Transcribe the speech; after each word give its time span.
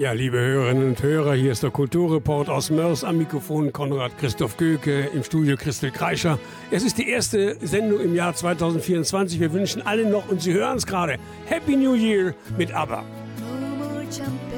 Ja, 0.00 0.12
liebe 0.12 0.38
Hörerinnen 0.38 0.88
und 0.88 1.02
Hörer, 1.02 1.34
hier 1.34 1.52
ist 1.52 1.62
der 1.62 1.70
Kulturreport 1.70 2.48
aus 2.48 2.70
Mörs 2.70 3.04
am 3.04 3.18
Mikrofon 3.18 3.70
Konrad 3.70 4.16
Christoph 4.16 4.56
Göke, 4.56 5.10
im 5.12 5.22
Studio 5.22 5.58
Christel 5.58 5.90
Kreischer. 5.90 6.38
Es 6.70 6.82
ist 6.82 6.96
die 6.96 7.06
erste 7.06 7.58
Sendung 7.60 8.00
im 8.00 8.14
Jahr 8.14 8.34
2024. 8.34 9.38
Wir 9.38 9.52
wünschen 9.52 9.82
allen 9.82 10.10
noch, 10.10 10.30
und 10.30 10.40
Sie 10.40 10.54
hören 10.54 10.78
es 10.78 10.86
gerade, 10.86 11.16
Happy 11.44 11.76
New 11.76 11.92
Year 11.92 12.34
mit 12.56 12.72
ABBA. 12.72 13.04
No 13.50 14.49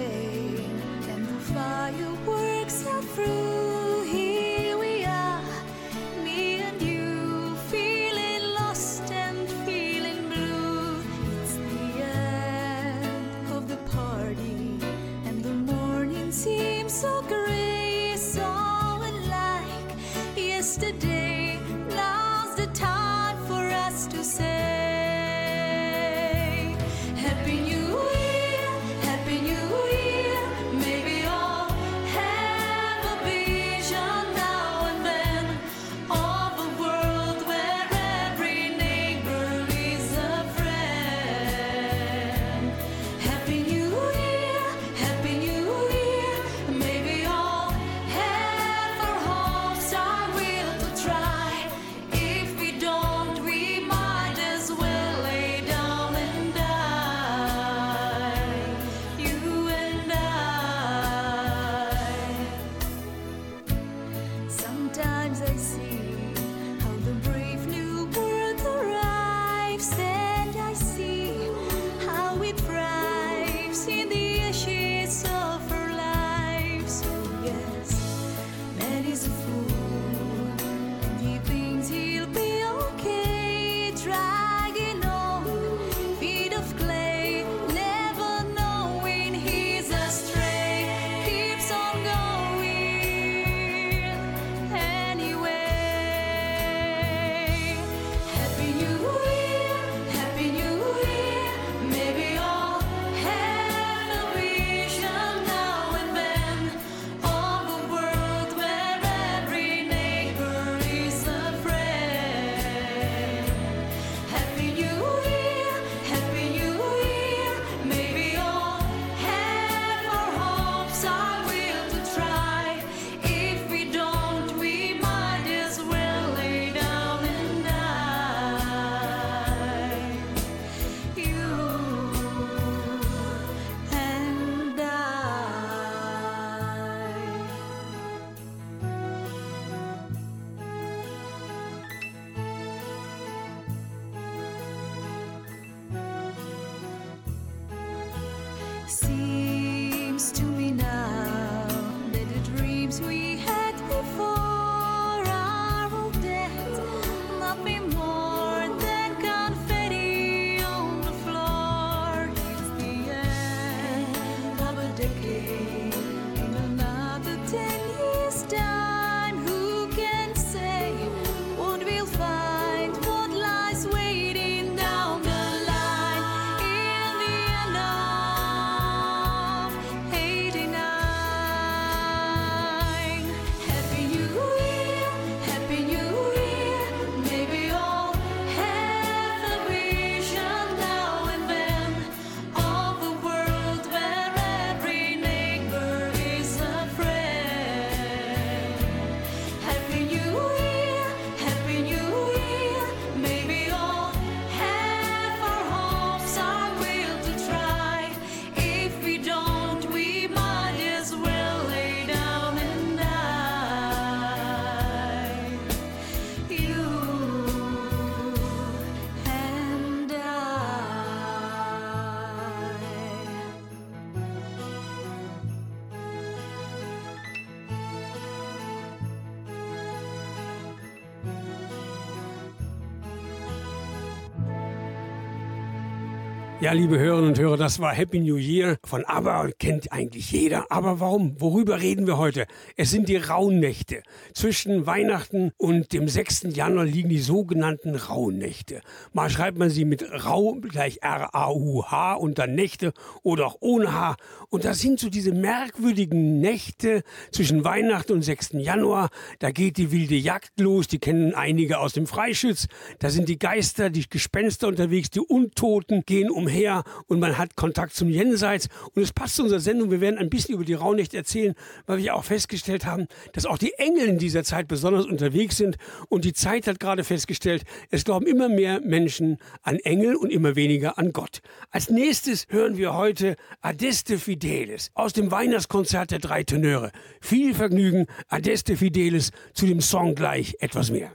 Ja, 236.62 236.70
liebe 236.74 236.96
Hörerinnen 236.96 237.30
und 237.30 237.38
Hörer, 237.40 237.56
das 237.56 237.80
war 237.80 237.92
Happy 237.92 238.20
New 238.20 238.36
Year 238.36 238.76
von 238.84 239.04
ABBA, 239.04 239.48
kennt 239.58 239.90
eigentlich 239.90 240.30
jeder. 240.30 240.70
Aber 240.70 241.00
warum? 241.00 241.34
Worüber 241.40 241.80
reden 241.80 242.06
wir 242.06 242.18
heute? 242.18 242.46
Es 242.76 242.92
sind 242.92 243.08
die 243.08 243.16
Rauhnächte. 243.16 244.04
Zwischen 244.32 244.86
Weihnachten 244.86 245.50
und 245.56 245.92
dem 245.92 246.06
6. 246.06 246.54
Januar 246.54 246.84
liegen 246.84 247.08
die 247.08 247.18
sogenannten 247.18 247.96
Rauhnächte. 247.96 248.80
Mal 249.12 249.28
schreibt 249.28 249.58
man 249.58 249.70
sie 249.70 249.84
mit 249.84 250.04
Rau 250.24 250.52
gleich 250.60 250.98
R-A-U-H 251.02 252.14
und 252.14 252.38
dann 252.38 252.54
Nächte 252.54 252.92
oder 253.24 253.46
auch 253.46 253.56
ohne 253.58 253.92
H. 253.92 254.14
Und 254.48 254.64
das 254.64 254.78
sind 254.78 255.00
so 255.00 255.10
diese 255.10 255.32
merkwürdigen 255.32 256.38
Nächte 256.38 257.02
zwischen 257.32 257.64
Weihnachten 257.64 258.12
und 258.12 258.22
6. 258.22 258.50
Januar. 258.58 259.08
Da 259.40 259.50
geht 259.50 259.78
die 259.78 259.90
wilde 259.90 260.14
Jagd 260.14 260.60
los, 260.60 260.86
die 260.86 261.00
kennen 261.00 261.34
einige 261.34 261.80
aus 261.80 261.92
dem 261.92 262.06
Freischütz. 262.06 262.68
Da 263.00 263.10
sind 263.10 263.28
die 263.28 263.40
Geister, 263.40 263.90
die 263.90 264.08
Gespenster 264.08 264.68
unterwegs, 264.68 265.10
die 265.10 265.18
Untoten 265.18 266.04
gehen 266.06 266.30
umher 266.30 266.51
umher 266.52 266.84
und 267.06 267.20
man 267.20 267.38
hat 267.38 267.56
Kontakt 267.56 267.94
zum 267.94 268.08
Jenseits. 268.08 268.68
Und 268.94 269.02
es 269.02 269.12
passt 269.12 269.36
zu 269.36 269.42
unserer 269.42 269.60
Sendung. 269.60 269.90
Wir 269.90 270.00
werden 270.00 270.18
ein 270.18 270.30
bisschen 270.30 270.54
über 270.54 270.64
die 270.64 270.74
Rauhnächte 270.74 271.16
erzählen, 271.16 271.54
weil 271.86 271.98
wir 271.98 272.14
auch 272.14 272.24
festgestellt 272.24 272.84
haben, 272.84 273.06
dass 273.32 273.46
auch 273.46 273.58
die 273.58 273.72
Engel 273.78 274.08
in 274.08 274.18
dieser 274.18 274.44
Zeit 274.44 274.68
besonders 274.68 275.06
unterwegs 275.06 275.56
sind. 275.56 275.76
Und 276.08 276.24
die 276.24 276.32
Zeit 276.32 276.66
hat 276.66 276.78
gerade 276.78 277.04
festgestellt, 277.04 277.64
es 277.90 278.04
glauben 278.04 278.26
immer 278.26 278.48
mehr 278.48 278.80
Menschen 278.80 279.38
an 279.62 279.76
Engel 279.76 280.16
und 280.16 280.30
immer 280.30 280.56
weniger 280.56 280.98
an 280.98 281.12
Gott. 281.12 281.40
Als 281.70 281.88
nächstes 281.88 282.46
hören 282.48 282.76
wir 282.76 282.94
heute 282.94 283.36
Adeste 283.60 284.18
Fidelis 284.18 284.90
aus 284.94 285.12
dem 285.12 285.30
Weihnachtskonzert 285.30 286.10
der 286.10 286.18
drei 286.18 286.42
Tenöre. 286.44 286.92
Viel 287.20 287.54
Vergnügen, 287.54 288.06
Adeste 288.28 288.76
Fidelis, 288.76 289.30
zu 289.54 289.66
dem 289.66 289.80
Song 289.80 290.14
gleich 290.14 290.56
etwas 290.60 290.90
mehr. 290.90 291.12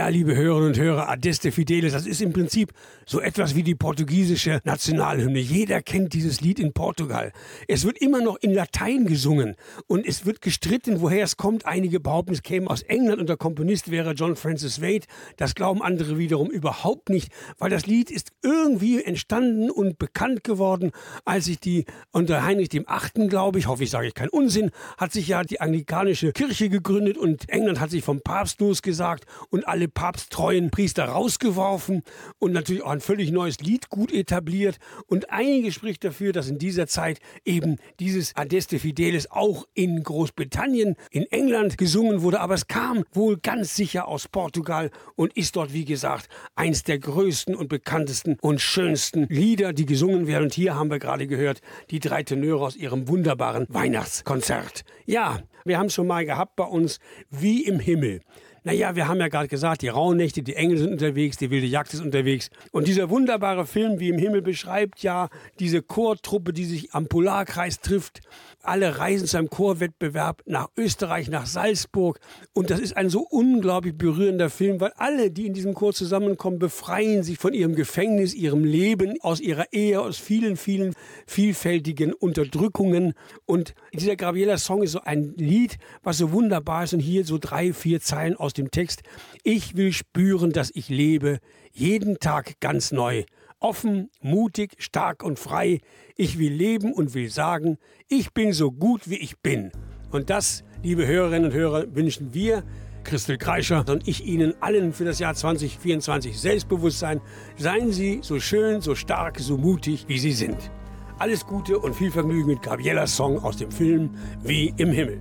Ja, 0.00 0.08
liebe 0.08 0.34
Hörerinnen 0.34 0.68
und 0.68 0.78
Hörer, 0.78 1.10
Adeste 1.10 1.52
Fidelis, 1.52 1.92
das 1.92 2.06
ist 2.06 2.22
im 2.22 2.32
Prinzip 2.32 2.72
so 3.04 3.20
etwas 3.20 3.54
wie 3.54 3.62
die 3.62 3.74
portugiesische 3.74 4.62
Nationalhymne. 4.64 5.40
Jeder 5.40 5.82
kennt 5.82 6.14
dieses 6.14 6.40
Lied 6.40 6.58
in 6.58 6.72
Portugal. 6.72 7.34
Es 7.68 7.84
wird 7.84 7.98
immer 7.98 8.22
noch 8.22 8.38
in 8.40 8.54
Latein 8.54 9.04
gesungen 9.04 9.56
und 9.88 10.06
es 10.06 10.24
wird 10.24 10.40
gestritten, 10.40 11.02
woher 11.02 11.22
es 11.22 11.36
kommt. 11.36 11.66
Einige 11.66 12.00
behaupten, 12.00 12.32
es 12.32 12.42
käme 12.42 12.70
aus 12.70 12.80
England 12.80 13.20
und 13.20 13.28
der 13.28 13.36
Komponist 13.36 13.90
wäre 13.90 14.12
John 14.12 14.36
Francis 14.36 14.80
Wade. 14.80 15.04
Das 15.36 15.54
glauben 15.54 15.82
andere 15.82 16.16
wiederum 16.16 16.48
überhaupt 16.48 17.10
nicht, 17.10 17.30
weil 17.58 17.68
das 17.68 17.84
Lied 17.84 18.10
ist 18.10 18.32
irgendwie 18.40 19.04
entstanden 19.04 19.70
und 19.70 19.98
bekannt 19.98 20.44
geworden, 20.44 20.92
als 21.26 21.44
sich 21.44 21.60
die 21.60 21.84
unter 22.10 22.42
Heinrich 22.42 22.70
dem 22.70 22.88
Achten, 22.88 23.28
glaube 23.28 23.58
ich, 23.58 23.66
hoffe 23.66 23.84
ich 23.84 23.90
sage 23.90 24.06
ich 24.06 24.14
keinen 24.14 24.30
Unsinn, 24.30 24.70
hat 24.96 25.12
sich 25.12 25.28
ja 25.28 25.42
die 25.42 25.60
anglikanische 25.60 26.32
Kirche 26.32 26.70
gegründet 26.70 27.18
und 27.18 27.50
England 27.50 27.80
hat 27.80 27.90
sich 27.90 28.02
vom 28.02 28.22
Papst 28.22 28.62
losgesagt 28.62 29.26
und 29.50 29.68
alle 29.68 29.89
papsttreuen 29.90 30.70
Priester 30.70 31.04
rausgeworfen 31.04 32.02
und 32.38 32.52
natürlich 32.52 32.82
auch 32.82 32.90
ein 32.90 33.00
völlig 33.00 33.30
neues 33.30 33.60
Lied 33.60 33.88
gut 33.90 34.12
etabliert. 34.12 34.78
Und 35.06 35.30
einige 35.30 35.72
spricht 35.72 36.04
dafür, 36.04 36.32
dass 36.32 36.48
in 36.48 36.58
dieser 36.58 36.86
Zeit 36.86 37.20
eben 37.44 37.76
dieses 37.98 38.36
Adeste 38.36 38.78
Fidelis 38.78 39.30
auch 39.30 39.66
in 39.74 40.02
Großbritannien, 40.02 40.96
in 41.10 41.24
England 41.30 41.78
gesungen 41.78 42.22
wurde. 42.22 42.40
Aber 42.40 42.54
es 42.54 42.66
kam 42.66 43.04
wohl 43.12 43.38
ganz 43.38 43.74
sicher 43.74 44.08
aus 44.08 44.28
Portugal 44.28 44.90
und 45.16 45.36
ist 45.36 45.56
dort, 45.56 45.72
wie 45.72 45.84
gesagt, 45.84 46.28
eins 46.54 46.82
der 46.82 46.98
größten 46.98 47.54
und 47.54 47.68
bekanntesten 47.68 48.36
und 48.40 48.60
schönsten 48.60 49.26
Lieder, 49.28 49.72
die 49.72 49.86
gesungen 49.86 50.26
werden. 50.26 50.44
Und 50.44 50.54
hier 50.54 50.74
haben 50.74 50.90
wir 50.90 50.98
gerade 50.98 51.26
gehört, 51.26 51.60
die 51.90 52.00
drei 52.00 52.22
Tenöre 52.22 52.64
aus 52.64 52.76
ihrem 52.76 53.08
wunderbaren 53.08 53.66
Weihnachtskonzert. 53.68 54.84
Ja, 55.06 55.40
wir 55.64 55.78
haben 55.78 55.86
es 55.86 55.94
schon 55.94 56.06
mal 56.06 56.24
gehabt 56.24 56.56
bei 56.56 56.64
uns, 56.64 56.98
wie 57.30 57.64
im 57.64 57.80
Himmel. 57.80 58.20
Naja, 58.62 58.94
wir 58.94 59.08
haben 59.08 59.20
ja 59.20 59.28
gerade 59.28 59.48
gesagt, 59.48 59.82
die 59.82 59.88
Rauhnächte, 59.88 60.42
die 60.42 60.54
Engel 60.54 60.78
sind 60.78 60.92
unterwegs, 60.92 61.36
die 61.38 61.50
wilde 61.50 61.66
Jagd 61.66 61.94
ist 61.94 62.00
unterwegs. 62.00 62.50
Und 62.72 62.88
dieser 62.88 63.08
wunderbare 63.08 63.66
Film, 63.66 64.00
wie 64.00 64.08
im 64.08 64.18
Himmel, 64.18 64.42
beschreibt 64.42 65.02
ja 65.02 65.28
diese 65.58 65.82
Chortruppe, 65.82 66.52
die 66.52 66.64
sich 66.64 66.92
am 66.94 67.06
Polarkreis 67.06 67.80
trifft 67.80 68.20
alle 68.62 68.98
reisen 68.98 69.26
zu 69.26 69.38
einem 69.38 69.50
Chorwettbewerb 69.50 70.42
nach 70.46 70.68
Österreich, 70.76 71.28
nach 71.28 71.46
Salzburg. 71.46 72.20
Und 72.52 72.70
das 72.70 72.80
ist 72.80 72.96
ein 72.96 73.08
so 73.08 73.20
unglaublich 73.20 73.96
berührender 73.96 74.50
Film, 74.50 74.80
weil 74.80 74.92
alle, 74.96 75.30
die 75.30 75.46
in 75.46 75.54
diesem 75.54 75.74
Chor 75.74 75.94
zusammenkommen, 75.94 76.58
befreien 76.58 77.22
sich 77.22 77.38
von 77.38 77.54
ihrem 77.54 77.74
Gefängnis, 77.74 78.34
ihrem 78.34 78.64
Leben, 78.64 79.16
aus 79.22 79.40
ihrer 79.40 79.72
Ehe, 79.72 80.00
aus 80.00 80.18
vielen, 80.18 80.56
vielen 80.56 80.94
vielfältigen 81.26 82.12
Unterdrückungen. 82.12 83.14
Und 83.46 83.74
dieser 83.94 84.16
Gabriela-Song 84.16 84.82
ist 84.82 84.92
so 84.92 85.00
ein 85.00 85.34
Lied, 85.36 85.78
was 86.02 86.18
so 86.18 86.32
wunderbar 86.32 86.84
ist. 86.84 86.92
Und 86.92 87.00
hier 87.00 87.24
so 87.24 87.38
drei, 87.38 87.72
vier 87.72 88.00
Zeilen 88.00 88.36
aus 88.36 88.49
dem 88.52 88.70
Text. 88.70 89.02
Ich 89.42 89.76
will 89.76 89.92
spüren, 89.92 90.52
dass 90.52 90.70
ich 90.74 90.88
lebe, 90.88 91.38
jeden 91.72 92.18
Tag 92.18 92.60
ganz 92.60 92.92
neu 92.92 93.24
offen, 93.60 94.10
mutig, 94.20 94.74
stark 94.78 95.22
und 95.22 95.38
frei. 95.38 95.80
Ich 96.16 96.38
will 96.38 96.52
leben 96.52 96.92
und 96.92 97.14
will 97.14 97.30
sagen, 97.30 97.78
ich 98.08 98.32
bin 98.32 98.52
so 98.52 98.72
gut, 98.72 99.08
wie 99.08 99.18
ich 99.18 99.38
bin. 99.38 99.70
Und 100.10 100.30
das, 100.30 100.64
liebe 100.82 101.06
Hörerinnen 101.06 101.50
und 101.50 101.54
Hörer, 101.54 101.94
wünschen 101.94 102.34
wir, 102.34 102.64
Christel 103.04 103.38
Kreischer 103.38 103.84
und 103.88 104.06
ich 104.06 104.26
Ihnen 104.26 104.54
allen 104.60 104.92
für 104.92 105.04
das 105.04 105.18
Jahr 105.18 105.34
2024 105.34 106.38
Selbstbewusstsein. 106.38 107.20
Seien 107.56 107.92
Sie 107.92 108.20
so 108.22 108.40
schön, 108.40 108.80
so 108.82 108.94
stark, 108.94 109.38
so 109.38 109.56
mutig, 109.56 110.04
wie 110.08 110.18
Sie 110.18 110.32
sind. 110.32 110.70
Alles 111.18 111.46
Gute 111.46 111.78
und 111.78 111.94
viel 111.94 112.10
Vergnügen 112.10 112.48
mit 112.48 112.62
Gabrielas 112.62 113.16
Song 113.16 113.38
aus 113.38 113.56
dem 113.56 113.70
Film 113.70 114.10
Wie 114.42 114.74
im 114.76 114.90
Himmel. 114.90 115.20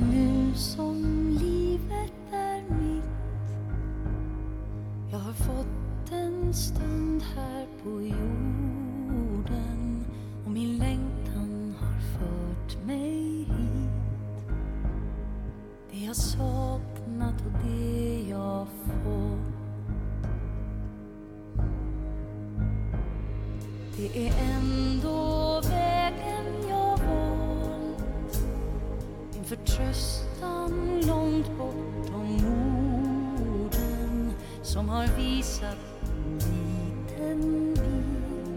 nu 0.00 0.54
som 0.54 1.28
livet 1.40 2.12
är 2.32 2.62
mitt. 2.68 3.04
Jag 5.12 5.18
har 5.18 5.32
fått 5.32 6.12
en 6.12 6.54
stund 6.54 7.22
här 7.36 7.66
på 7.82 8.02
jorden 8.02 10.04
och 10.44 10.50
min 10.50 10.78
längtan 10.78 11.74
har 11.80 12.00
fört 12.18 12.86
mig 12.86 13.44
hit. 13.44 14.48
Det 15.90 15.98
jag 15.98 16.16
saknat 16.16 17.34
och 17.46 17.68
det 17.68 18.20
jag 18.28 18.66
fått. 18.68 19.54
Det 23.96 24.26
är 24.28 24.32
ändå 24.54 25.60
vägen 25.60 26.39
förtröstan 29.50 31.00
långt 31.06 31.58
bortom 31.58 32.36
orden 33.64 34.32
som 34.62 34.88
har 34.88 35.06
visat 35.06 35.76
en 36.02 36.38
liten 36.38 37.74
bit 37.74 38.56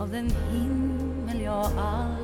av 0.00 0.10
den 0.10 0.30
himmel 0.50 1.40
jag 1.40 1.70
aldrig 1.78 2.23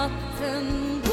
anlattım 0.00 1.09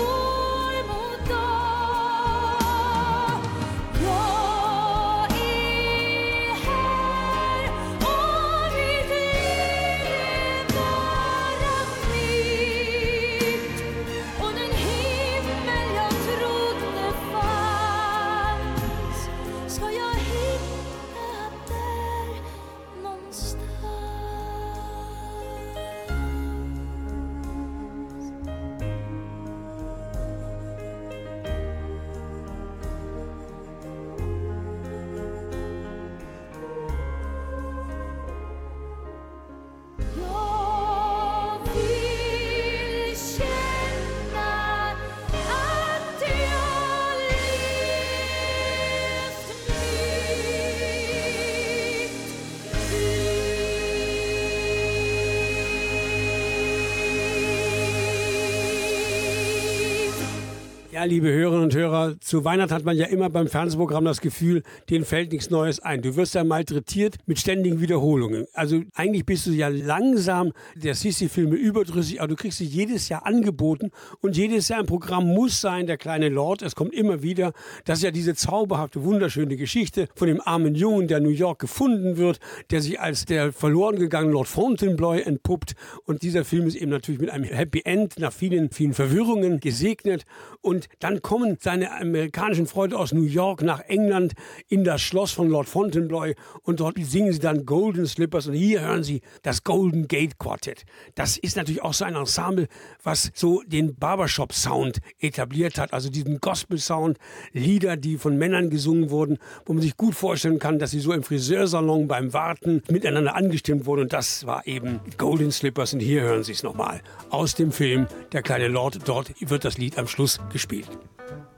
Ja, 60.97 61.03
liebe 61.03 61.31
Hörerinnen 61.31 61.65
und 61.65 61.75
Hörer, 61.75 62.19
zu 62.21 62.43
Weihnachten 62.43 62.73
hat 62.73 62.83
man 62.83 62.97
ja 62.97 63.05
immer 63.05 63.29
beim 63.29 63.45
Fernsehprogramm 63.45 64.03
das 64.05 64.19
Gefühl, 64.19 64.63
denen 64.89 65.05
fällt 65.05 65.31
nichts 65.31 65.51
Neues 65.51 65.79
ein. 65.79 66.01
Du 66.01 66.15
wirst 66.15 66.33
ja 66.33 66.43
malträtiert 66.43 67.17
mit 67.27 67.37
ständigen 67.37 67.79
Wiederholungen. 67.79 68.47
Also 68.53 68.81
eigentlich 68.95 69.23
bist 69.23 69.45
du 69.45 69.51
ja 69.51 69.67
langsam 69.67 70.53
der 70.73 70.95
Sissi-Filme 70.95 71.55
überdrüssig, 71.55 72.19
aber 72.19 72.29
du 72.29 72.35
kriegst 72.35 72.57
sie 72.57 72.65
jedes 72.65 73.09
Jahr 73.09 73.27
angeboten 73.27 73.91
und 74.21 74.37
jedes 74.37 74.69
Jahr 74.69 74.79
im 74.79 74.87
Programm 74.87 75.27
muss 75.27 75.61
sein, 75.61 75.85
der 75.85 75.97
kleine 75.97 76.29
Lord, 76.29 76.63
es 76.63 76.73
kommt 76.73 76.95
immer 76.95 77.21
wieder. 77.21 77.53
Das 77.85 77.99
ist 77.99 78.03
ja 78.03 78.09
diese 78.09 78.33
zauberhafte, 78.33 79.03
wunderschöne 79.03 79.55
Geschichte 79.55 80.07
von 80.15 80.27
dem 80.27 80.41
armen 80.43 80.73
Jungen, 80.73 81.07
der 81.07 81.19
New 81.19 81.29
York 81.29 81.59
gefunden 81.59 82.17
wird, 82.17 82.39
der 82.71 82.81
sich 82.81 82.99
als 82.99 83.25
der 83.25 83.53
verloren 83.53 83.97
gegangene 83.97 84.33
Lord 84.33 84.47
Fontainebleau 84.47 85.13
entpuppt. 85.13 85.75
Und 86.05 86.23
dieser 86.23 86.43
Film 86.43 86.65
ist 86.65 86.75
eben 86.75 86.89
natürlich 86.89 87.21
mit 87.21 87.29
einem 87.29 87.43
Happy 87.43 87.83
End 87.85 88.17
nach 88.17 88.33
vielen, 88.33 88.71
vielen 88.71 88.95
Verwirrungen 88.95 89.59
gesegnet. 89.59 90.25
Und 90.61 90.86
dann 90.99 91.21
kommen 91.21 91.57
seine 91.59 91.91
amerikanischen 91.91 92.67
Freunde 92.67 92.97
aus 92.97 93.13
New 93.13 93.23
York 93.23 93.61
nach 93.61 93.81
England 93.81 94.33
in 94.67 94.83
das 94.83 95.01
Schloss 95.01 95.31
von 95.31 95.49
Lord 95.49 95.69
Fontainebleau 95.69 96.33
und 96.63 96.79
dort 96.79 96.97
singen 96.99 97.31
sie 97.31 97.39
dann 97.39 97.65
Golden 97.65 98.05
Slippers 98.05 98.47
und 98.47 98.53
hier 98.53 98.81
hören 98.81 99.03
sie 99.03 99.21
das 99.43 99.63
Golden 99.63 100.07
Gate 100.07 100.37
Quartet. 100.37 100.83
Das 101.15 101.37
ist 101.37 101.57
natürlich 101.57 101.81
auch 101.81 101.93
so 101.93 102.05
ein 102.05 102.15
Ensemble, 102.15 102.67
was 103.03 103.31
so 103.33 103.61
den 103.65 103.95
Barbershop 103.95 104.53
Sound 104.53 104.99
etabliert 105.19 105.77
hat, 105.77 105.93
also 105.93 106.09
diesen 106.09 106.39
Gospel 106.39 106.77
Sound, 106.77 107.17
Lieder, 107.53 107.97
die 107.97 108.17
von 108.17 108.37
Männern 108.37 108.69
gesungen 108.69 109.09
wurden, 109.09 109.37
wo 109.65 109.73
man 109.73 109.81
sich 109.81 109.97
gut 109.97 110.15
vorstellen 110.15 110.59
kann, 110.59 110.79
dass 110.79 110.91
sie 110.91 110.99
so 110.99 111.13
im 111.13 111.23
Friseursalon 111.23 112.07
beim 112.07 112.33
Warten 112.33 112.81
miteinander 112.89 113.35
angestimmt 113.35 113.85
wurden 113.85 114.01
und 114.01 114.13
das 114.13 114.45
war 114.45 114.65
eben 114.67 114.99
Golden 115.17 115.51
Slippers 115.51 115.93
und 115.93 115.99
hier 115.99 116.21
hören 116.21 116.43
sie 116.43 116.51
es 116.53 116.63
nochmal 116.63 117.01
aus 117.29 117.55
dem 117.55 117.71
Film 117.71 118.07
Der 118.31 118.41
kleine 118.41 118.67
Lord. 118.67 118.99
Dort 119.05 119.31
wird 119.39 119.65
das 119.65 119.77
Lied 119.77 119.97
am 119.97 120.07
Schluss 120.07 120.39
gespielt. 120.51 120.76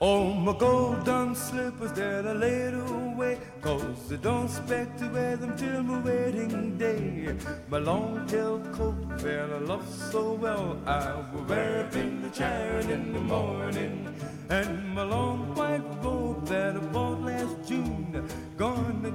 Oh, 0.01 0.33
my 0.33 0.57
golden 0.57 1.35
slippers 1.35 1.91
that 1.93 2.25
I 2.25 2.33
laid 2.33 2.73
away 2.73 3.37
Cause 3.61 4.13
I 4.13 4.15
don't 4.15 4.45
expect 4.45 4.99
to 4.99 5.09
wear 5.09 5.35
them 5.35 5.57
till 5.57 5.83
my 5.83 5.99
wedding 5.99 6.77
day. 6.77 7.35
My 7.67 7.79
long 7.79 8.25
tail 8.25 8.59
coat 8.71 9.19
that 9.19 9.49
I 9.51 9.57
love 9.57 9.85
so 10.11 10.33
well 10.33 10.77
I 10.85 11.13
will 11.33 11.43
wear 11.43 11.85
it 11.85 11.95
in 11.95 12.21
the 12.21 12.29
chariot 12.29 12.89
in 12.89 13.11
the 13.11 13.19
morning. 13.19 14.15
And 14.49 14.95
my 14.95 15.03
long 15.03 15.53
white 15.55 15.83
robe 16.01 16.47
that 16.47 16.77
I 16.77 16.79
bought 16.79 17.18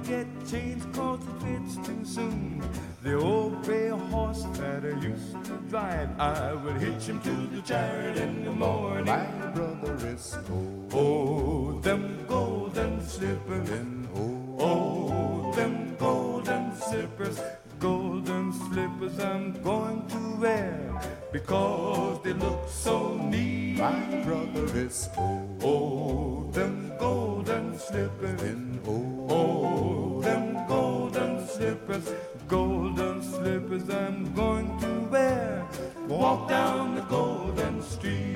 get 0.05 0.27
changed 0.47 0.85
cause 0.93 1.19
it 1.19 1.43
fits 1.43 1.87
too 1.87 2.05
soon 2.05 2.61
The 3.03 3.15
old 3.15 3.63
gray 3.63 3.89
horse 3.89 4.43
that 4.59 4.83
I 4.85 4.99
used 5.01 5.43
to 5.45 5.57
drive 5.69 6.09
I 6.19 6.53
will 6.53 6.73
hitch 6.73 7.05
him 7.07 7.19
to 7.21 7.35
the 7.55 7.61
chariot 7.61 8.17
in 8.17 8.45
the 8.45 8.51
morning 8.51 9.05
My 9.05 9.25
brother 9.51 9.95
is 10.07 10.37
cold. 10.47 10.91
Oh, 10.93 11.79
them 11.81 12.25
golden 12.27 13.01
slippers. 13.01 13.69
oh, 14.15 14.55
Oh, 14.59 15.51
them 15.55 15.95
golden 15.97 16.75
slippers. 16.77 17.39
Golden 17.79 18.53
slippers 18.53 19.19
I'm 19.19 19.53
going 19.61 20.07
to 20.07 20.37
wear 20.39 21.01
because 21.35 22.23
they 22.23 22.31
look 22.31 22.61
so 22.69 23.13
neat. 23.17 23.77
My 23.77 24.23
brother 24.23 24.65
is 24.77 25.09
old, 25.17 25.63
old 25.63 26.53
them 26.53 26.93
golden 26.97 27.77
slippers, 27.77 28.41
old, 28.87 29.31
old 29.31 30.23
them 30.23 30.65
golden 30.65 31.45
slippers, 31.45 32.05
golden 32.47 33.21
slippers 33.21 33.89
I'm 33.89 34.33
going 34.33 34.79
to 34.79 34.91
wear. 35.11 35.67
Walk 36.07 36.47
down 36.47 36.95
the 36.95 37.01
golden 37.01 37.81
street. 37.81 38.35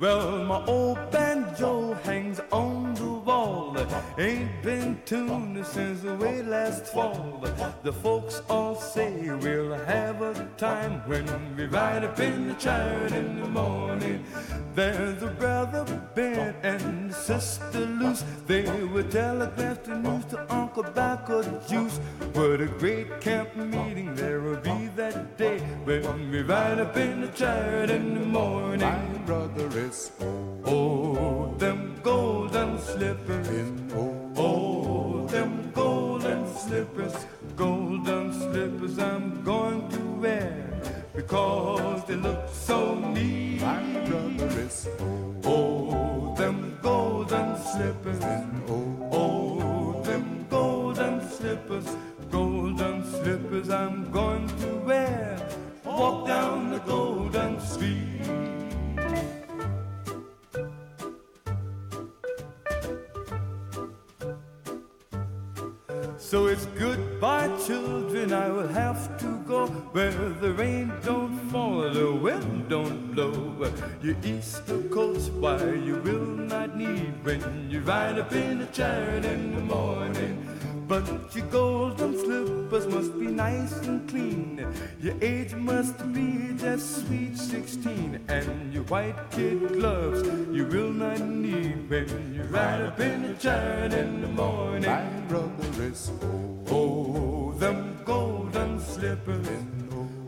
Well, 0.00 0.44
my 0.44 0.64
old 0.64 0.98
banjo 1.12 1.94
hangs 2.06 2.40
on 2.50 2.71
Ain't 4.18 4.62
been 4.62 5.00
tuned 5.04 5.64
since 5.66 6.02
way 6.02 6.42
last 6.42 6.86
fall. 6.86 7.44
The 7.82 7.92
folks 7.92 8.42
all 8.48 8.74
say 8.74 9.30
we'll 9.30 9.74
have 9.74 10.22
a 10.22 10.34
time 10.56 11.02
when 11.06 11.26
we 11.56 11.64
ride 11.66 12.04
up 12.04 12.18
in 12.20 12.48
the 12.48 12.54
chariot 12.54 13.12
in 13.12 13.40
the 13.40 13.48
morning. 13.48 14.24
There's 14.74 15.22
a 15.22 15.28
brother 15.28 15.84
Ben 16.14 16.54
and 16.62 17.12
sister 17.12 17.80
Luce. 17.80 18.24
They 18.46 18.62
will 18.84 19.08
telegraph 19.08 19.82
the 19.84 19.96
news 19.96 20.24
to 20.26 20.52
Uncle 20.52 20.84
Bacco 20.84 21.42
Juice. 21.68 21.98
What 22.32 22.60
a 22.60 22.66
great 22.66 23.20
camp 23.20 23.54
meeting 23.56 24.14
there 24.14 24.40
will 24.40 24.56
be 24.56 24.88
that 24.96 25.36
day 25.36 25.58
when 25.84 26.30
we 26.30 26.42
ride 26.42 26.80
up 26.80 26.96
in 26.96 27.22
the 27.22 27.28
chariot 27.28 27.90
in 27.90 28.14
the 28.14 28.26
morning. 28.26 28.80
My 28.80 29.18
brother 29.26 29.68
is. 29.78 30.10
When 77.40 77.70
you 77.70 77.80
ride 77.80 78.18
up 78.18 78.32
in 78.32 78.60
a 78.60 78.66
chariot 78.66 79.24
in 79.24 79.54
the 79.54 79.60
morning. 79.60 80.36
But 80.86 81.06
your 81.34 81.46
golden 81.46 82.18
slippers 82.18 82.86
must 82.86 83.18
be 83.18 83.26
nice 83.26 83.72
and 83.86 84.06
clean. 84.08 84.66
Your 85.00 85.14
age 85.22 85.54
must 85.54 85.96
be 86.12 86.54
just 86.58 87.06
sweet 87.06 87.38
16. 87.38 88.20
And 88.28 88.74
your 88.74 88.82
white 88.84 89.30
kid 89.30 89.68
gloves 89.68 90.28
you 90.54 90.66
will 90.66 90.92
not 90.92 91.20
need 91.20 91.88
when 91.88 92.34
you 92.34 92.42
ride 92.44 92.82
up 92.82 93.00
in 93.00 93.24
a 93.24 93.34
chariot 93.34 93.94
in 93.94 94.20
the 94.20 94.28
morning. 94.28 94.90
My 94.90 95.04
brother 95.28 95.82
is 95.82 96.10
old. 96.22 96.68
Oh, 96.70 97.52
them 97.58 97.98
golden 98.04 98.78
slippers. 98.80 99.48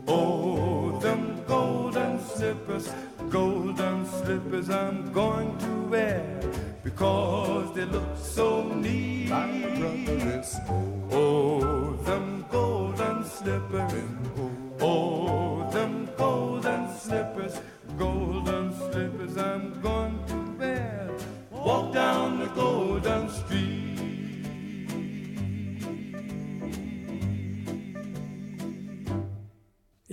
Oh, 0.07 0.97
them 0.99 1.43
golden 1.45 2.19
slippers. 2.21 2.89
Golden 3.29 4.05
slippers 4.05 4.69
I'm 4.69 5.11
going 5.11 5.57
to 5.57 5.71
wear 5.89 6.44
because 6.85 7.73
they 7.73 7.83
look 7.85 8.15
so 8.15 8.63
neat. 8.69 9.29
My 9.29 9.47
brother 9.75 10.39
is 10.39 10.55
old. 10.69 11.09
Oh, 11.11 11.93
them 12.05 12.45
golden 12.51 13.25
slippers. 13.25 13.91
Oh, 14.79 15.67
them 15.71 16.07
golden 16.15 16.95
slippers. 16.95 17.59
Golden 17.97 18.71
slippers 18.77 19.35
I'm 19.35 19.81
going 19.81 20.23
to 20.27 20.37
wear. 20.59 21.09
Walk 21.51 21.91
down 21.91 22.39
the 22.39 22.47
golden 22.47 23.24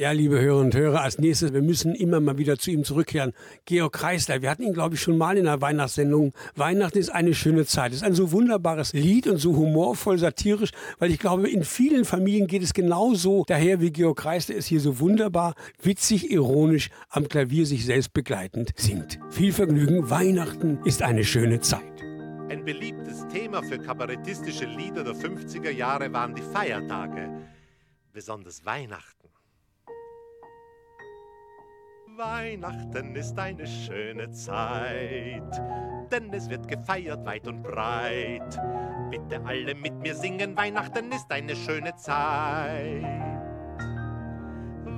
Ja, 0.02 0.10
liebe 0.10 0.40
Hörerinnen 0.40 0.64
und 0.64 0.74
Hörer, 0.74 1.02
als 1.02 1.20
nächstes, 1.20 1.52
wir 1.52 1.62
müssen 1.62 1.94
immer 1.94 2.18
mal 2.18 2.36
wieder 2.36 2.58
zu 2.58 2.72
ihm 2.72 2.82
zurückkehren. 2.82 3.34
Georg 3.66 3.92
Kreisler, 3.92 4.42
wir 4.42 4.50
hatten 4.50 4.64
ihn, 4.64 4.72
glaube 4.72 4.96
ich, 4.96 5.00
schon 5.00 5.16
mal 5.16 5.38
in 5.38 5.46
einer 5.46 5.60
Weihnachtssendung. 5.60 6.32
Weihnachten 6.56 6.98
ist 6.98 7.10
eine 7.10 7.34
schöne 7.34 7.66
Zeit. 7.66 7.92
Es 7.92 7.98
ist 7.98 8.02
ein 8.02 8.14
so 8.14 8.32
wunderbares 8.32 8.94
Lied 8.94 9.28
und 9.28 9.36
so 9.36 9.54
humorvoll, 9.54 10.18
satirisch, 10.18 10.72
weil 10.98 11.12
ich 11.12 11.20
glaube, 11.20 11.48
in 11.48 11.62
vielen 11.62 12.04
Familien 12.04 12.48
geht 12.48 12.64
es 12.64 12.74
genauso 12.74 13.44
daher, 13.46 13.80
wie 13.80 13.92
Georg 13.92 14.18
Kreisler 14.18 14.56
es 14.56 14.66
hier 14.66 14.80
so 14.80 14.98
wunderbar, 14.98 15.54
witzig, 15.80 16.32
ironisch 16.32 16.90
am 17.08 17.28
Klavier 17.28 17.64
sich 17.64 17.86
selbst 17.86 18.12
begleitend 18.12 18.72
singt. 18.74 19.20
Viel 19.30 19.52
Vergnügen, 19.52 20.10
Weihnachten 20.10 20.80
ist 20.84 21.02
eine 21.02 21.22
schöne 21.22 21.60
Zeit. 21.60 22.02
Ein 22.48 22.64
beliebtes 22.64 23.24
Thema 23.28 23.62
für 23.62 23.78
kabarettistische 23.78 24.64
Lieder 24.64 25.04
der 25.04 25.14
50er 25.14 25.70
Jahre 25.70 26.12
waren 26.12 26.34
die 26.34 26.42
Feiertage, 26.42 27.30
besonders 28.12 28.66
Weihnachten. 28.66 29.21
Weihnachten 32.16 33.16
ist 33.16 33.38
eine 33.38 33.66
schöne 33.66 34.30
Zeit, 34.30 35.62
denn 36.10 36.30
es 36.32 36.50
wird 36.50 36.68
gefeiert 36.68 37.24
weit 37.24 37.46
und 37.48 37.62
breit. 37.62 38.60
Bitte 39.10 39.42
alle 39.46 39.74
mit 39.74 39.94
mir 39.94 40.14
singen, 40.14 40.54
Weihnachten 40.56 41.10
ist 41.10 41.30
eine 41.30 41.56
schöne 41.56 41.94
Zeit. 41.96 43.02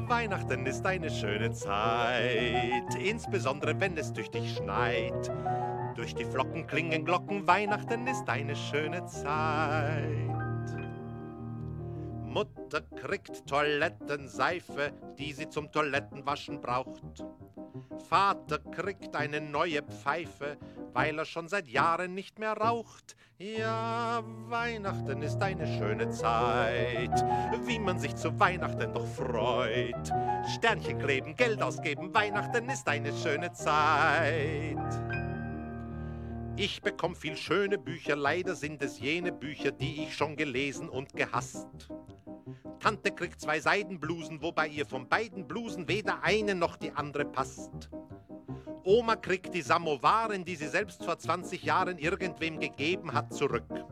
Weihnachten 0.08 0.66
ist 0.66 0.84
eine 0.84 1.08
schöne 1.08 1.52
Zeit, 1.52 2.94
insbesondere 3.00 3.78
wenn 3.78 3.96
es 3.96 4.12
tüchtig 4.12 4.56
schneit. 4.56 5.30
Durch 5.94 6.16
die 6.16 6.24
Flocken 6.24 6.66
klingen 6.66 7.04
Glocken, 7.04 7.46
Weihnachten 7.46 8.08
ist 8.08 8.28
eine 8.28 8.56
schöne 8.56 9.06
Zeit. 9.06 10.43
Mutter 12.34 12.80
kriegt 12.96 13.46
Toilettenseife, 13.46 14.92
die 15.16 15.32
sie 15.32 15.48
zum 15.48 15.70
Toilettenwaschen 15.70 16.60
braucht. 16.60 17.24
Vater 18.08 18.58
kriegt 18.58 19.14
eine 19.14 19.40
neue 19.40 19.82
Pfeife, 19.82 20.58
weil 20.92 21.16
er 21.16 21.26
schon 21.26 21.46
seit 21.46 21.68
Jahren 21.68 22.12
nicht 22.12 22.40
mehr 22.40 22.54
raucht. 22.54 23.14
Ja, 23.38 24.24
Weihnachten 24.48 25.22
ist 25.22 25.40
eine 25.40 25.78
schöne 25.78 26.10
Zeit, 26.10 27.24
wie 27.66 27.78
man 27.78 28.00
sich 28.00 28.16
zu 28.16 28.36
Weihnachten 28.40 28.92
doch 28.92 29.06
freut. 29.06 30.12
Sternchen 30.56 30.98
kleben, 30.98 31.36
Geld 31.36 31.62
ausgeben, 31.62 32.12
Weihnachten 32.12 32.68
ist 32.68 32.88
eine 32.88 33.12
schöne 33.12 33.52
Zeit. 33.52 34.76
Ich 36.56 36.82
bekomme 36.82 37.14
viel 37.14 37.36
schöne 37.36 37.78
Bücher, 37.78 38.16
leider 38.16 38.56
sind 38.56 38.82
es 38.82 38.98
jene 38.98 39.30
Bücher, 39.30 39.70
die 39.70 40.02
ich 40.02 40.16
schon 40.16 40.34
gelesen 40.34 40.88
und 40.88 41.12
gehasst. 41.14 41.88
Tante 42.80 43.10
kriegt 43.12 43.40
zwei 43.40 43.60
Seidenblusen, 43.60 44.42
wobei 44.42 44.68
ihr 44.68 44.86
von 44.86 45.08
beiden 45.08 45.46
Blusen 45.46 45.88
weder 45.88 46.22
eine 46.22 46.54
noch 46.54 46.76
die 46.76 46.92
andere 46.92 47.24
passt. 47.24 47.90
Oma 48.84 49.16
kriegt 49.16 49.54
die 49.54 49.62
Samowaren, 49.62 50.44
die 50.44 50.56
sie 50.56 50.68
selbst 50.68 51.04
vor 51.04 51.18
20 51.18 51.62
Jahren 51.62 51.98
irgendwem 51.98 52.60
gegeben 52.60 53.14
hat, 53.14 53.32
zurück. 53.32 53.84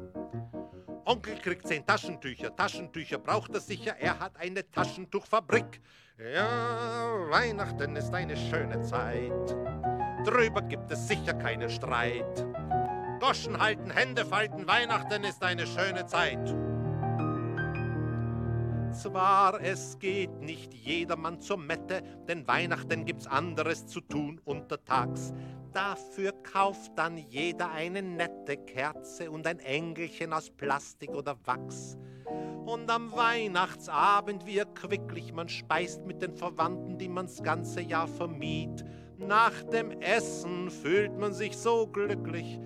Onkel 1.05 1.37
kriegt 1.37 1.67
zehn 1.67 1.85
Taschentücher, 1.85 2.55
Taschentücher 2.55 3.19
braucht 3.19 3.55
er 3.55 3.61
sicher, 3.61 3.97
er 3.99 4.19
hat 4.21 4.37
eine 4.37 4.71
Taschentuchfabrik. 4.71 5.81
Ja, 6.19 7.27
Weihnachten 7.31 7.97
ist 7.97 8.15
eine 8.15 8.37
schöne 8.37 8.83
Zeit, 8.83 9.57
drüber 10.25 10.62
gibt 10.62 10.91
es 10.91 11.09
sicher 11.09 11.35
keinen 11.35 11.71
Streit. 11.71 12.47
Goschen 13.19 13.59
halten, 13.59 13.91
Hände 13.91 14.25
falten, 14.25 14.67
Weihnachten 14.67 15.25
ist 15.25 15.43
eine 15.43 15.67
schöne 15.67 16.07
Zeit. 16.07 16.55
Zwar, 18.92 19.61
es 19.62 19.98
geht 19.98 20.42
nicht 20.42 20.74
jedermann 20.74 21.40
zur 21.40 21.57
Mette, 21.57 22.02
denn 22.28 22.46
Weihnachten 22.46 23.07
gibt's 23.07 23.26
anderes 23.26 23.87
zu 23.87 24.02
tun 24.02 24.38
untertags. 24.44 25.33
Dafür 25.72 26.33
kauft 26.42 26.92
dann 26.96 27.16
jeder 27.16 27.70
eine 27.70 28.02
nette 28.02 28.59
Kerze 28.59 29.31
und 29.31 29.46
ein 29.46 29.61
Engelchen 29.61 30.35
aus 30.35 30.50
Plastik 30.50 31.11
oder 31.11 31.37
Wachs. 31.46 31.96
Und 32.66 32.90
am 32.90 33.11
Weihnachtsabend, 33.12 34.44
wie 34.44 34.59
erquicklich 34.59 35.33
man 35.33 35.48
speist 35.48 36.05
mit 36.05 36.20
den 36.20 36.35
Verwandten, 36.35 36.98
die 36.98 37.09
man's 37.09 37.42
ganze 37.42 37.81
Jahr 37.81 38.07
vermied. 38.07 38.85
Nach 39.16 39.62
dem 39.72 39.90
Essen 40.02 40.70
fühlt 40.70 41.18
man 41.18 41.33
sich 41.33 41.57
so 41.57 41.87
glücklich, 41.87 42.61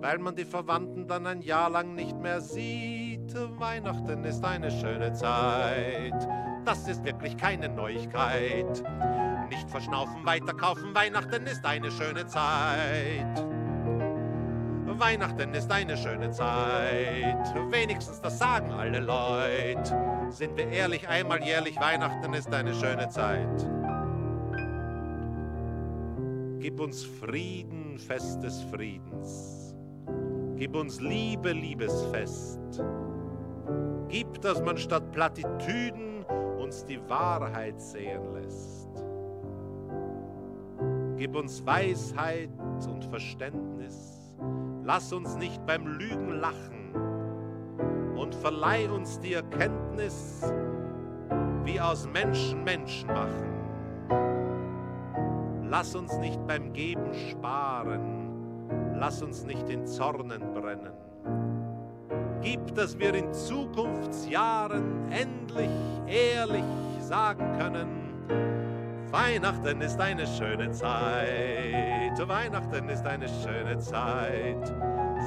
weil 0.00 0.18
man 0.18 0.34
die 0.34 0.44
Verwandten 0.44 1.06
dann 1.06 1.26
ein 1.26 1.42
Jahr 1.42 1.70
lang 1.70 1.94
nicht 1.94 2.18
mehr 2.18 2.40
sieht. 2.40 3.07
Weihnachten 3.34 4.24
ist 4.24 4.44
eine 4.44 4.70
schöne 4.70 5.12
Zeit, 5.12 6.28
das 6.64 6.88
ist 6.88 7.04
wirklich 7.04 7.36
keine 7.36 7.68
Neuigkeit. 7.68 8.82
Nicht 9.50 9.68
verschnaufen, 9.70 10.24
weiterkaufen, 10.24 10.94
Weihnachten 10.94 11.46
ist 11.46 11.64
eine 11.64 11.90
schöne 11.90 12.26
Zeit. 12.26 13.46
Weihnachten 14.98 15.54
ist 15.54 15.70
eine 15.70 15.96
schöne 15.96 16.30
Zeit, 16.30 17.54
wenigstens 17.70 18.20
das 18.20 18.38
sagen 18.38 18.72
alle 18.72 18.98
Leute. 18.98 19.96
Sind 20.30 20.56
wir 20.56 20.68
ehrlich, 20.68 21.08
einmal 21.08 21.42
jährlich, 21.42 21.78
Weihnachten 21.78 22.34
ist 22.34 22.52
eine 22.52 22.74
schöne 22.74 23.08
Zeit. 23.08 23.66
Gib 26.58 26.80
uns 26.80 27.04
Frieden, 27.04 27.98
Fest 27.98 28.42
des 28.42 28.60
Friedens. 28.64 29.76
Gib 30.56 30.74
uns 30.74 31.00
Liebe, 31.00 31.52
Liebesfest. 31.52 32.82
Gib, 34.08 34.40
dass 34.40 34.62
man 34.62 34.78
statt 34.78 35.12
Plattitüden 35.12 36.24
uns 36.58 36.84
die 36.84 37.00
Wahrheit 37.08 37.80
sehen 37.80 38.32
lässt. 38.32 38.88
Gib 41.16 41.36
uns 41.36 41.64
Weisheit 41.66 42.50
und 42.88 43.04
Verständnis. 43.04 44.36
Lass 44.84 45.12
uns 45.12 45.36
nicht 45.36 45.64
beim 45.66 45.86
Lügen 45.86 46.40
lachen 46.40 46.94
und 48.16 48.34
verleih 48.34 48.88
uns 48.90 49.20
die 49.20 49.34
Erkenntnis, 49.34 50.42
wie 51.64 51.78
aus 51.80 52.08
Menschen 52.08 52.64
Menschen 52.64 53.08
machen. 53.08 53.58
Lass 55.68 55.94
uns 55.94 56.16
nicht 56.18 56.44
beim 56.46 56.72
Geben 56.72 57.12
sparen, 57.12 58.96
lass 58.98 59.20
uns 59.22 59.44
nicht 59.44 59.68
in 59.68 59.86
Zornen 59.86 60.54
brennen. 60.54 61.07
Gib, 62.50 62.74
dass 62.74 62.98
wir 62.98 63.12
in 63.12 63.30
Zukunftsjahren 63.34 65.12
endlich 65.12 65.68
ehrlich 66.06 66.64
sagen 67.00 67.58
können, 67.58 69.12
Weihnachten 69.12 69.82
ist 69.82 70.00
eine 70.00 70.26
schöne 70.26 70.70
Zeit, 70.70 72.26
Weihnachten 72.26 72.88
ist 72.88 73.04
eine 73.04 73.28
schöne 73.28 73.78
Zeit. 73.78 74.66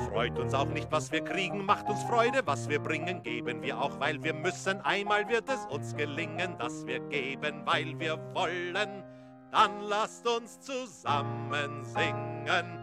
Freut 0.09 0.39
uns 0.39 0.55
auch 0.55 0.69
nicht, 0.69 0.91
was 0.91 1.11
wir 1.11 1.23
kriegen, 1.23 1.63
macht 1.63 1.87
uns 1.89 2.01
Freude, 2.05 2.41
was 2.45 2.67
wir 2.67 2.79
bringen, 2.79 3.21
geben 3.21 3.61
wir 3.61 3.79
auch, 3.79 3.99
weil 3.99 4.23
wir 4.23 4.33
müssen. 4.33 4.81
Einmal 4.81 5.29
wird 5.29 5.47
es 5.47 5.63
uns 5.67 5.95
gelingen, 5.95 6.57
dass 6.57 6.87
wir 6.87 7.01
geben, 7.01 7.61
weil 7.65 7.99
wir 7.99 8.17
wollen 8.33 9.03
dann 9.51 9.81
lasst 9.81 10.27
uns 10.27 10.59
zusammen 10.59 11.83
singen. 11.83 12.79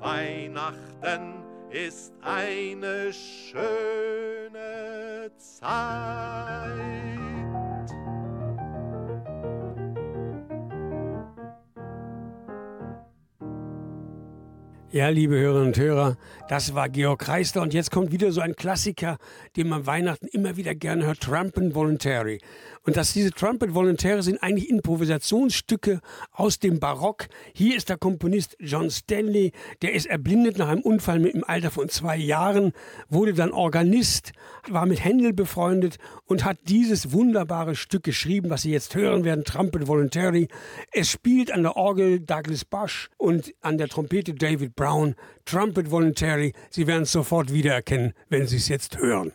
Weihnachten 0.00 1.41
ist 1.72 2.12
eine 2.20 3.12
schöne 3.12 3.62
Zeit. 5.38 6.72
Ja, 14.90 15.08
liebe 15.08 15.38
Hörerinnen 15.38 15.68
und 15.68 15.78
Hörer, 15.78 16.18
das 16.50 16.74
war 16.74 16.90
Georg 16.90 17.20
Kreisler 17.20 17.62
und 17.62 17.72
jetzt 17.72 17.90
kommt 17.90 18.12
wieder 18.12 18.30
so 18.30 18.42
ein 18.42 18.54
Klassiker, 18.54 19.16
den 19.56 19.70
man 19.70 19.86
Weihnachten 19.86 20.26
immer 20.26 20.58
wieder 20.58 20.74
gerne 20.74 21.06
hört, 21.06 21.20
Trumpet 21.20 21.74
Voluntary. 21.74 22.38
Und 22.84 22.96
dass 22.96 23.12
diese 23.12 23.30
Trumpet 23.30 23.74
Volontäre 23.74 24.22
sind 24.24 24.42
eigentlich 24.42 24.68
Improvisationsstücke 24.68 26.00
aus 26.32 26.58
dem 26.58 26.80
Barock. 26.80 27.28
Hier 27.54 27.76
ist 27.76 27.88
der 27.88 27.96
Komponist 27.96 28.56
John 28.58 28.90
Stanley, 28.90 29.52
der 29.82 29.92
ist 29.92 30.06
erblindet 30.06 30.58
nach 30.58 30.68
einem 30.68 30.82
Unfall 30.82 31.24
im 31.26 31.44
Alter 31.44 31.70
von 31.70 31.88
zwei 31.88 32.16
Jahren, 32.16 32.72
wurde 33.08 33.34
dann 33.34 33.52
Organist, 33.52 34.32
war 34.68 34.86
mit 34.86 35.04
Händel 35.04 35.32
befreundet 35.32 35.98
und 36.26 36.44
hat 36.44 36.58
dieses 36.66 37.12
wunderbare 37.12 37.76
Stück 37.76 38.02
geschrieben, 38.02 38.50
was 38.50 38.62
Sie 38.62 38.72
jetzt 38.72 38.96
hören 38.96 39.24
werden, 39.24 39.44
Trumpet 39.44 39.86
Voluntary. 39.86 40.48
Es 40.90 41.08
spielt 41.08 41.52
an 41.52 41.62
der 41.62 41.76
Orgel 41.76 42.18
Douglas 42.18 42.64
Bush 42.64 43.10
und 43.16 43.54
an 43.60 43.78
der 43.78 43.88
Trompete 43.88 44.34
David 44.34 44.74
Brown. 44.74 45.14
Trumpet 45.44 45.90
Voluntary, 45.90 46.52
Sie 46.70 46.88
werden 46.88 47.04
es 47.04 47.12
sofort 47.12 47.52
wiedererkennen, 47.52 48.12
wenn 48.28 48.48
Sie 48.48 48.56
es 48.56 48.68
jetzt 48.68 48.98
hören. 48.98 49.32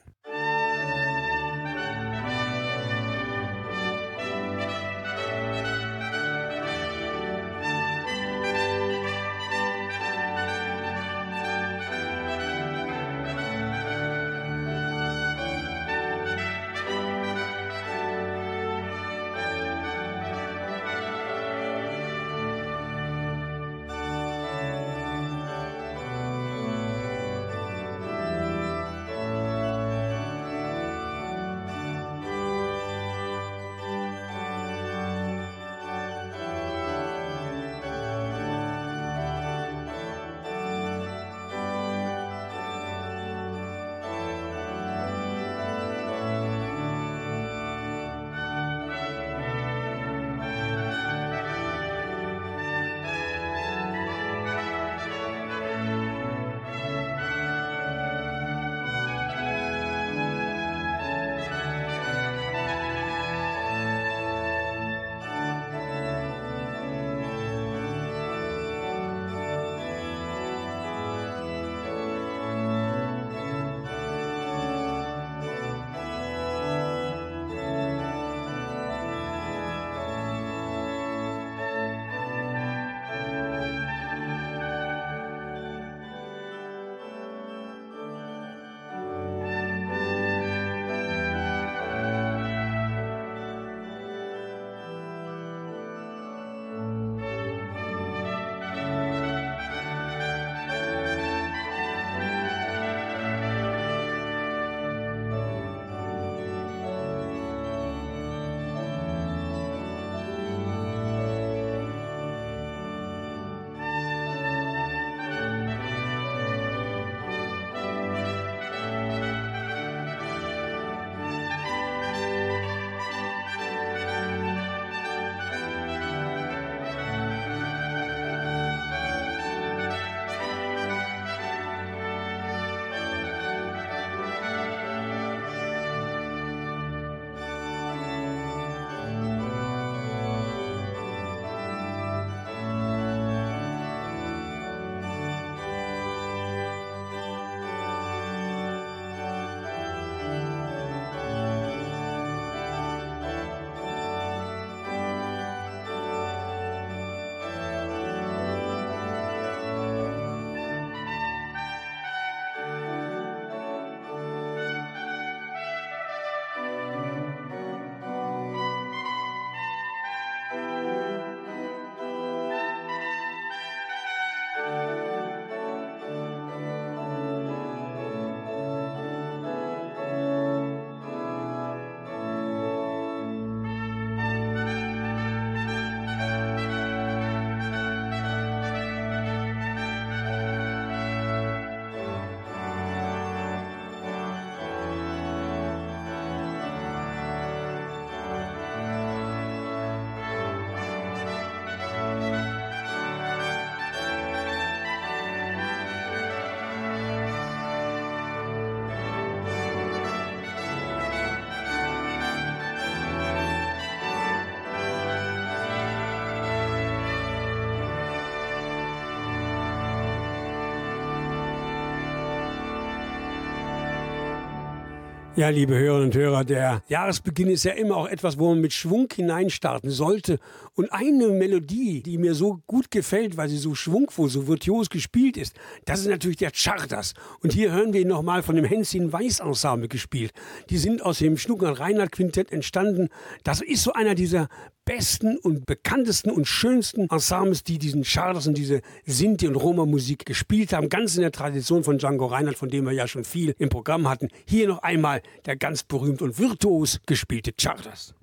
Ja, 225.38 225.50
liebe 225.50 225.78
Hörerinnen 225.78 226.08
und 226.08 226.16
Hörer, 226.16 226.44
der 226.44 226.82
Jahresbeginn 226.88 227.52
ist 227.52 227.64
ja 227.64 227.74
immer 227.74 227.96
auch 227.96 228.08
etwas, 228.08 228.40
wo 228.40 228.50
man 228.50 228.60
mit 228.60 228.74
Schwung 228.74 229.08
hineinstarten 229.14 229.92
sollte. 229.92 230.40
Und 230.78 230.94
eine 230.94 231.30
Melodie, 231.30 232.04
die 232.04 232.20
mir 232.20 232.36
so 232.36 232.62
gut 232.68 232.92
gefällt, 232.92 233.36
weil 233.36 233.50
sie 233.50 233.58
so 233.58 233.74
schwungvoll, 233.74 234.30
so 234.30 234.46
virtuos 234.46 234.92
gespielt 234.92 235.36
ist, 235.36 235.56
das 235.86 236.02
ist 236.02 236.08
natürlich 236.08 236.38
der 236.38 236.52
Charters. 236.52 237.16
Und 237.42 237.52
hier 237.52 237.72
hören 237.72 237.94
wir 237.94 238.02
ihn 238.02 238.10
nochmal 238.10 238.44
von 238.44 238.56
dem 238.56 238.64
Hänschen 238.64 239.12
Weiß 239.12 239.40
Ensemble 239.40 239.88
gespielt. 239.88 240.34
Die 240.70 240.78
sind 240.78 241.02
aus 241.02 241.18
dem 241.18 241.36
Schnuckern 241.36 241.74
Reinhardt 241.74 242.12
Quintett 242.12 242.52
entstanden. 242.52 243.10
Das 243.44 243.62
ist 243.62 243.82
so 243.82 243.94
einer 243.94 244.14
dieser 244.14 244.50
besten 244.86 245.38
und 245.38 245.66
bekanntesten 245.66 246.30
und 246.30 246.46
schönsten 246.46 247.10
Ensembles, 247.10 247.64
die 247.64 247.80
diesen 247.80 248.04
Charters 248.04 248.46
und 248.46 248.56
diese 248.56 248.82
Sinti- 249.04 249.48
und 249.48 249.56
Roma-Musik 249.56 250.28
gespielt 250.28 250.74
haben. 250.74 250.90
Ganz 250.90 251.16
in 251.16 251.24
der 251.24 251.32
Tradition 251.32 251.84
von 251.84 251.98
Django 251.98 252.28
Reinhardt, 252.28 252.60
von 252.60 252.70
dem 252.70 252.86
wir 252.86 252.94
ja 252.94 253.08
schon 253.08 253.24
viel 253.24 253.56
im 253.58 253.70
Programm 253.70 254.08
hatten. 254.08 254.28
Hier 254.46 254.68
noch 254.68 254.84
einmal 254.84 255.24
der 255.48 255.56
ganz 255.56 255.82
berühmt 255.82 256.22
und 256.22 256.38
virtuos 256.38 257.00
gespielte 257.08 257.52
Charters. 257.52 258.14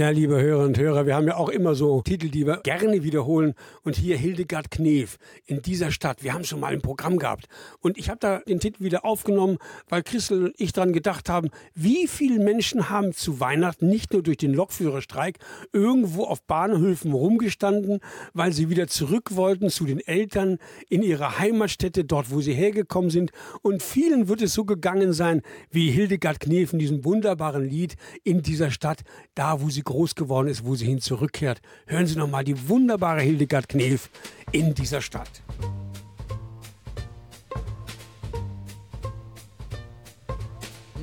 Ja, 0.00 0.08
liebe 0.08 0.40
Hörer 0.40 0.64
und 0.64 0.78
Hörer, 0.78 1.04
wir 1.04 1.14
haben 1.14 1.26
ja 1.26 1.36
auch 1.36 1.50
immer 1.50 1.74
so 1.74 2.00
Titel, 2.00 2.30
die 2.30 2.46
wir 2.46 2.60
gerne 2.62 3.02
wiederholen. 3.02 3.52
Und 3.82 3.96
hier 3.96 4.16
Hildegard 4.16 4.70
Knef 4.70 5.18
in 5.44 5.60
dieser 5.60 5.90
Stadt. 5.90 6.24
Wir 6.24 6.32
haben 6.32 6.44
schon 6.44 6.58
mal 6.58 6.72
ein 6.72 6.80
Programm 6.80 7.18
gehabt. 7.18 7.48
Und 7.80 7.98
ich 7.98 8.08
habe 8.08 8.18
da 8.18 8.38
den 8.38 8.60
Titel 8.60 8.82
wieder 8.82 9.04
aufgenommen, 9.04 9.58
weil 9.90 10.02
Christel 10.02 10.44
und 10.46 10.54
ich 10.56 10.72
daran 10.72 10.94
gedacht 10.94 11.28
haben, 11.28 11.50
wie 11.74 12.06
viele 12.08 12.42
Menschen 12.42 12.88
haben 12.88 13.12
zu 13.12 13.40
Weihnachten 13.40 13.88
nicht 13.88 14.14
nur 14.14 14.22
durch 14.22 14.38
den 14.38 14.54
Lokführerstreik 14.54 15.38
irgendwo 15.74 16.24
auf 16.24 16.42
Bahnhöfen 16.44 17.12
rumgestanden, 17.12 18.00
weil 18.32 18.54
sie 18.54 18.70
wieder 18.70 18.86
zurück 18.86 19.36
wollten 19.36 19.68
zu 19.68 19.84
den 19.84 20.00
Eltern 20.00 20.56
in 20.88 21.02
ihre 21.02 21.38
Heimatstätte, 21.38 22.06
dort 22.06 22.30
wo 22.30 22.40
sie 22.40 22.54
hergekommen 22.54 23.10
sind. 23.10 23.32
Und 23.60 23.82
vielen 23.82 24.28
wird 24.28 24.40
es 24.40 24.54
so 24.54 24.64
gegangen 24.64 25.12
sein, 25.12 25.42
wie 25.70 25.90
Hildegard 25.90 26.40
Knef 26.40 26.72
in 26.72 26.78
diesem 26.78 27.04
wunderbaren 27.04 27.68
Lied 27.68 27.96
in 28.24 28.40
dieser 28.40 28.70
Stadt, 28.70 29.02
da 29.34 29.60
wo 29.60 29.68
sie 29.68 29.82
groß 29.90 30.14
geworden 30.14 30.48
ist, 30.48 30.64
wo 30.64 30.76
sie 30.76 30.86
hin 30.86 31.00
zurückkehrt. 31.00 31.60
Hören 31.86 32.06
Sie 32.06 32.16
noch 32.16 32.28
mal 32.28 32.44
die 32.44 32.68
wunderbare 32.68 33.22
Hildegard 33.22 33.68
Knef 33.68 34.08
in 34.52 34.72
dieser 34.74 35.02
Stadt. 35.02 35.42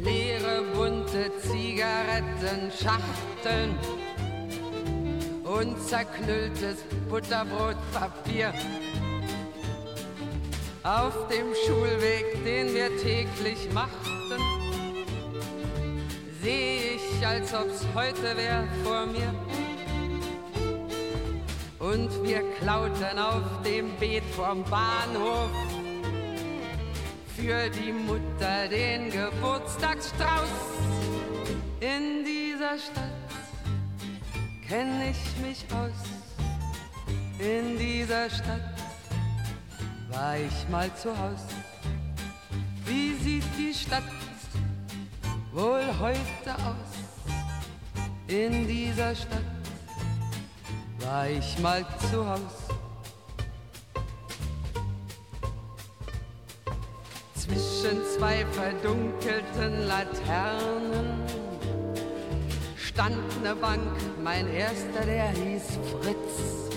Leere 0.04 0.64
bunte 0.74 1.32
Zigarettenschachteln 1.42 3.76
und 5.44 5.82
zerknülltes 5.82 6.86
Butterbrotpapier. 7.10 8.54
Auf 10.84 11.28
dem 11.28 11.54
Schulweg, 11.66 12.46
den 12.46 12.74
wir 12.74 12.96
täglich 12.98 13.68
machten, 13.74 14.42
sehe 16.42 16.96
ich, 16.96 17.28
als 17.28 17.54
ob's 17.54 17.86
heute 17.94 18.36
wär 18.36 18.64
vor 18.84 19.06
mir. 19.06 19.34
Und 21.80 22.10
wir 22.24 22.42
klauten 22.60 23.18
auf 23.20 23.62
dem 23.64 23.96
Beet 24.00 24.24
vom 24.36 24.64
Bahnhof 24.66 25.52
für 27.36 27.70
die 27.70 27.92
Mutter 27.92 28.68
den 28.70 29.10
Geburtstagsstrauß. 29.12 30.50
In 31.80 32.26
dieser 32.26 32.78
Stadt 32.78 33.18
kenn 34.68 35.02
ich 35.02 35.46
mich 35.46 35.66
aus. 35.72 36.18
In 37.40 37.78
dieser 37.78 38.30
Stadt 38.30 38.74
war 40.10 40.38
ich 40.38 40.70
mal 40.70 40.94
zu 40.96 41.10
Haus. 41.18 41.46
Wie 42.86 43.14
sieht 43.24 43.46
die 43.58 43.74
Stadt 43.74 44.04
wohl 45.58 45.82
heute 46.00 46.54
aus? 46.68 46.92
In 48.28 48.68
dieser 48.68 49.16
Stadt 49.16 49.42
war 51.00 51.28
ich 51.28 51.58
mal 51.60 51.84
zu 52.12 52.30
Haus. 52.30 52.40
Zwischen 57.34 57.98
zwei 58.16 58.46
verdunkelten 58.52 59.88
Laternen 59.88 61.24
stand 62.76 63.44
ne 63.44 63.56
Bank, 63.56 63.82
mein 64.24 64.48
erster, 64.54 65.06
der 65.06 65.30
hieß 65.30 65.80
Fritz. 65.92 66.68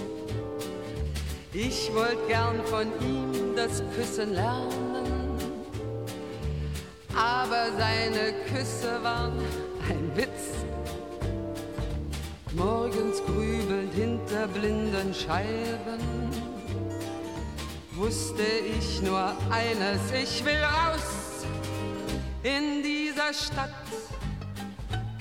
Ich 1.53 1.93
wollte 1.95 2.27
gern 2.29 2.65
von 2.65 2.87
ihm 3.03 3.57
das 3.57 3.83
Küssen 3.95 4.33
lernen, 4.33 4.90
aber 7.15 7.71
seine 7.77 8.33
Küsse 8.47 9.03
waren 9.03 9.39
ein 9.89 10.11
Witz. 10.17 10.65
Morgens 12.53 13.23
grübelnd 13.25 13.95
hinter 13.95 14.49
blinden 14.49 15.15
Scheiben 15.15 16.01
wusste 17.93 18.43
ich 18.43 19.03
nur 19.03 19.33
eines, 19.51 20.01
ich 20.13 20.45
will 20.45 20.63
raus 20.63 21.47
in 22.43 22.83
dieser 22.83 23.35
Stadt, 23.35 23.71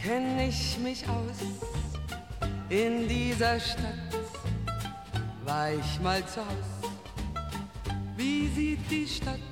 kenn 0.02 0.40
ich 0.40 0.78
mich 0.80 1.04
aus. 1.08 1.40
In 2.70 3.08
dieser 3.08 3.60
Stadt 3.60 4.14
war 5.44 5.72
ich 5.72 6.00
mal 6.02 6.26
zu 6.26 6.40
Haus. 6.40 6.94
Wie 8.16 8.48
sieht 8.50 8.90
die 8.90 9.08
Stadt 9.08 9.49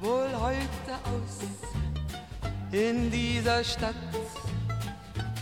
wohl 0.00 0.28
heute 0.38 0.94
aus? 1.04 1.40
In 2.72 3.10
dieser 3.10 3.62
Stadt 3.62 3.94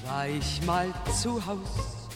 war 0.07 0.27
ich 0.27 0.63
mal 0.63 0.93
zu 1.21 1.45
Haus. 1.45 2.09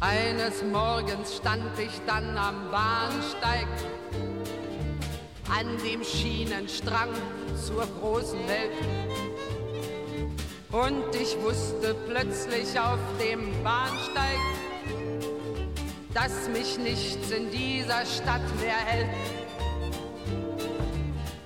Eines 0.00 0.62
Morgens 0.62 1.36
stand 1.36 1.78
ich 1.78 2.00
dann 2.06 2.36
am 2.36 2.70
Bahnsteig, 2.70 3.66
an 5.50 5.66
dem 5.84 6.04
Schienenstrang 6.04 7.08
zur 7.56 7.86
großen 8.00 8.38
Welt. 8.46 8.72
Und 10.70 11.14
ich 11.14 11.36
wusste 11.42 11.94
plötzlich 12.06 12.78
auf 12.78 12.98
dem 13.18 13.50
Bahnsteig, 13.64 14.38
dass 16.16 16.48
mich 16.48 16.78
nichts 16.78 17.30
in 17.30 17.50
dieser 17.50 18.06
Stadt 18.06 18.40
mehr 18.58 18.78
hält. 18.86 19.10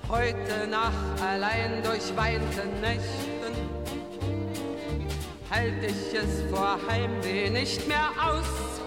Heute 0.07 0.65
Nacht 0.69 1.21
allein 1.21 1.83
durch 1.83 2.15
weite 2.15 2.65
Nächte 2.79 3.51
halt 5.49 5.83
ich 5.83 6.17
es 6.17 6.49
vor 6.49 6.79
Heimweh 6.89 7.49
nicht 7.49 7.85
mehr 7.85 8.11
aus. 8.23 8.79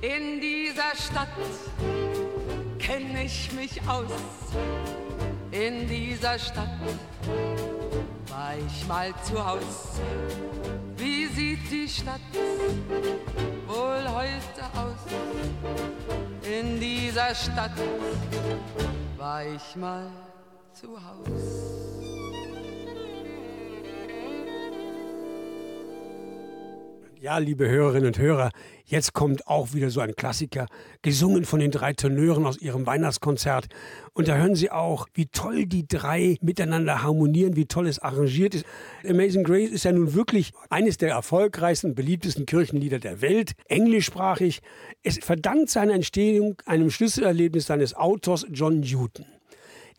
In 0.00 0.40
dieser 0.40 0.96
Stadt 0.96 1.28
kenn 2.80 3.16
ich 3.16 3.52
mich 3.52 3.80
aus. 3.86 4.10
In 5.52 5.86
dieser 5.86 6.40
Stadt 6.40 6.80
war 8.28 8.54
ich 8.66 8.88
mal 8.88 9.14
zu 9.22 9.46
Haus. 9.46 10.00
Die 11.72 11.88
Stadt 11.88 12.20
wohl 13.66 14.04
heute 14.06 14.62
aus? 14.78 15.00
In 16.46 16.78
dieser 16.78 17.34
Stadt 17.34 17.72
war 19.16 19.42
ich 19.42 19.74
mal 19.76 20.06
zu 20.74 20.88
Haus. 21.02 22.01
Ja, 27.22 27.38
liebe 27.38 27.68
Hörerinnen 27.68 28.08
und 28.08 28.18
Hörer, 28.18 28.50
jetzt 28.84 29.12
kommt 29.12 29.46
auch 29.46 29.74
wieder 29.74 29.90
so 29.90 30.00
ein 30.00 30.16
Klassiker, 30.16 30.66
gesungen 31.02 31.44
von 31.44 31.60
den 31.60 31.70
drei 31.70 31.92
Tenören 31.92 32.44
aus 32.44 32.60
ihrem 32.60 32.84
Weihnachtskonzert. 32.84 33.68
Und 34.12 34.26
da 34.26 34.34
hören 34.34 34.56
Sie 34.56 34.72
auch, 34.72 35.06
wie 35.14 35.26
toll 35.26 35.66
die 35.66 35.86
drei 35.86 36.36
miteinander 36.40 37.04
harmonieren, 37.04 37.54
wie 37.54 37.66
toll 37.66 37.86
es 37.86 38.00
arrangiert 38.00 38.56
ist. 38.56 38.66
Amazing 39.08 39.44
Grace 39.44 39.70
ist 39.70 39.84
ja 39.84 39.92
nun 39.92 40.14
wirklich 40.14 40.50
eines 40.68 40.96
der 40.96 41.10
erfolgreichsten, 41.10 41.94
beliebtesten 41.94 42.44
Kirchenlieder 42.44 42.98
der 42.98 43.20
Welt, 43.20 43.52
englischsprachig. 43.68 44.60
Es 45.04 45.18
verdankt 45.18 45.70
seine 45.70 45.92
Entstehung 45.92 46.60
einem 46.66 46.90
Schlüsselerlebnis 46.90 47.66
seines 47.66 47.94
Autors 47.94 48.46
John 48.50 48.80
Newton. 48.80 49.26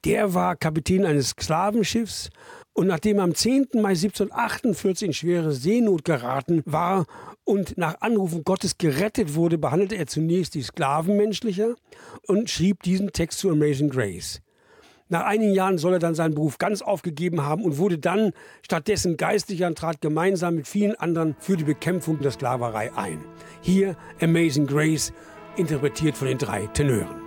Der 0.03 0.33
war 0.33 0.57
Kapitän 0.57 1.05
eines 1.05 1.29
Sklavenschiffs 1.29 2.31
und 2.73 2.87
nachdem 2.87 3.17
er 3.17 3.23
am 3.23 3.35
10. 3.35 3.67
Mai 3.75 3.89
1748 3.89 5.07
in 5.07 5.13
schwere 5.13 5.51
Seenot 5.51 6.03
geraten 6.03 6.63
war 6.65 7.05
und 7.43 7.77
nach 7.77 8.01
Anrufen 8.01 8.43
Gottes 8.43 8.77
gerettet 8.77 9.35
wurde, 9.35 9.57
behandelte 9.57 9.95
er 9.95 10.07
zunächst 10.07 10.55
die 10.55 10.63
Sklaven 10.63 11.15
menschlicher 11.17 11.75
und 12.27 12.49
schrieb 12.49 12.81
diesen 12.83 13.11
Text 13.11 13.39
zu 13.39 13.51
Amazing 13.51 13.89
Grace. 13.89 14.41
Nach 15.09 15.25
einigen 15.25 15.53
Jahren 15.53 15.77
soll 15.77 15.93
er 15.93 15.99
dann 15.99 16.15
seinen 16.15 16.33
Beruf 16.33 16.57
ganz 16.57 16.81
aufgegeben 16.81 17.43
haben 17.43 17.63
und 17.63 17.77
wurde 17.77 17.99
dann 17.99 18.31
stattdessen 18.63 19.17
Geistlicher 19.17 19.67
und 19.67 19.77
trat 19.77 20.01
gemeinsam 20.01 20.55
mit 20.55 20.67
vielen 20.67 20.95
anderen 20.95 21.35
für 21.39 21.57
die 21.57 21.65
Bekämpfung 21.65 22.19
der 22.19 22.31
Sklaverei 22.31 22.91
ein. 22.95 23.23
Hier 23.61 23.95
Amazing 24.21 24.65
Grace, 24.65 25.13
interpretiert 25.55 26.17
von 26.17 26.27
den 26.27 26.39
drei 26.39 26.65
Tenören. 26.67 27.22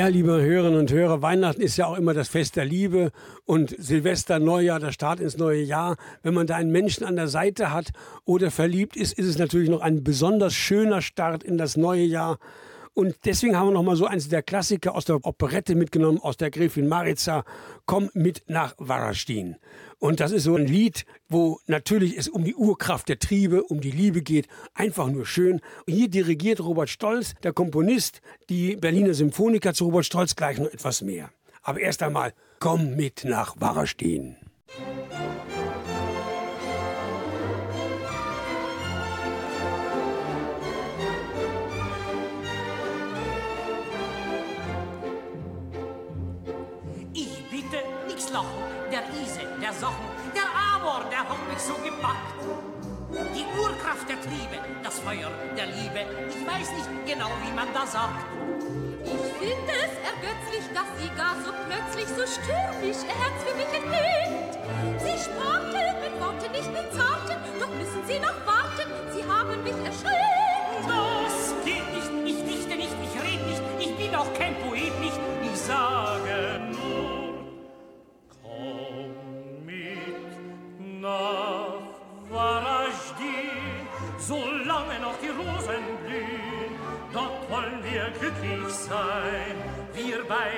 Ja, 0.00 0.06
liebe 0.06 0.40
Hörerinnen 0.40 0.80
und 0.80 0.90
Hörer, 0.90 1.20
Weihnachten 1.20 1.60
ist 1.60 1.76
ja 1.76 1.84
auch 1.84 1.98
immer 1.98 2.14
das 2.14 2.28
Fest 2.28 2.56
der 2.56 2.64
Liebe 2.64 3.12
und 3.44 3.76
Silvester, 3.78 4.38
Neujahr, 4.38 4.80
der 4.80 4.92
Start 4.92 5.20
ins 5.20 5.36
neue 5.36 5.60
Jahr. 5.60 5.98
Wenn 6.22 6.32
man 6.32 6.46
da 6.46 6.56
einen 6.56 6.72
Menschen 6.72 7.04
an 7.04 7.16
der 7.16 7.28
Seite 7.28 7.70
hat 7.70 7.90
oder 8.24 8.50
verliebt 8.50 8.96
ist, 8.96 9.12
ist 9.18 9.26
es 9.26 9.36
natürlich 9.36 9.68
noch 9.68 9.82
ein 9.82 10.02
besonders 10.02 10.54
schöner 10.54 11.02
Start 11.02 11.44
in 11.44 11.58
das 11.58 11.76
neue 11.76 12.04
Jahr. 12.04 12.38
Und 12.92 13.16
deswegen 13.24 13.56
haben 13.56 13.68
wir 13.68 13.72
noch 13.72 13.82
mal 13.82 13.96
so 13.96 14.06
eins 14.06 14.28
der 14.28 14.42
Klassiker 14.42 14.94
aus 14.94 15.04
der 15.04 15.24
Operette 15.24 15.74
mitgenommen, 15.74 16.18
aus 16.18 16.36
der 16.36 16.50
Gräfin 16.50 16.88
Maritza, 16.88 17.44
Komm 17.86 18.10
mit 18.14 18.42
nach 18.48 18.74
Warastin. 18.78 19.56
Und 19.98 20.20
das 20.20 20.32
ist 20.32 20.44
so 20.44 20.56
ein 20.56 20.66
Lied, 20.66 21.04
wo 21.28 21.60
natürlich 21.66 22.16
es 22.16 22.28
um 22.28 22.44
die 22.44 22.54
Urkraft 22.54 23.08
der 23.08 23.18
Triebe, 23.18 23.62
um 23.62 23.80
die 23.80 23.90
Liebe 23.90 24.22
geht. 24.22 24.48
Einfach 24.74 25.08
nur 25.08 25.26
schön. 25.26 25.60
Hier 25.86 26.08
dirigiert 26.08 26.60
Robert 26.60 26.88
Stolz, 26.88 27.34
der 27.42 27.52
Komponist, 27.52 28.20
die 28.48 28.76
Berliner 28.76 29.14
Symphoniker 29.14 29.72
zu 29.72 29.84
Robert 29.84 30.06
Stolz 30.06 30.34
gleich 30.34 30.58
noch 30.58 30.72
etwas 30.72 31.02
mehr. 31.02 31.30
Aber 31.62 31.80
erst 31.80 32.02
einmal, 32.02 32.32
komm 32.58 32.96
mit 32.96 33.24
nach 33.24 33.54
Warastin. 33.60 34.36
Ich 34.66 35.69
so 51.60 51.74
gepackt. 51.84 52.40
Die 53.34 53.44
Urkraft 53.58 54.08
der 54.08 54.20
Triebe, 54.20 54.56
das 54.82 54.98
Feuer 55.00 55.30
der 55.56 55.66
Liebe, 55.66 56.06
ich 56.28 56.46
weiß 56.46 56.72
nicht 56.72 56.90
genau, 57.06 57.30
wie 57.44 57.52
man 57.52 57.68
das 57.74 57.92
sagt. 57.92 58.24
Ich 59.04 59.24
finde 59.40 59.72
es 59.72 59.94
ergötzlich, 60.12 60.64
dass 60.72 60.88
Sie 60.98 61.10
gar 61.16 61.34
so 61.44 61.52
plötzlich 61.66 62.08
so 62.08 62.24
stürmisch 62.24 63.02
Ihr 63.04 63.16
Herz 63.20 63.38
für 63.44 63.56
mich 63.56 63.72
entgeht. 63.74 64.30
Sie 65.00 65.16
sporteln 65.18 65.96
mit 66.00 66.14
Worten, 66.20 66.52
nicht 66.52 66.70
Zarten, 66.94 67.36
doch 67.58 67.72
müssen 67.74 68.02
Sie 68.06 68.18
noch 68.20 68.38
warten, 68.46 68.59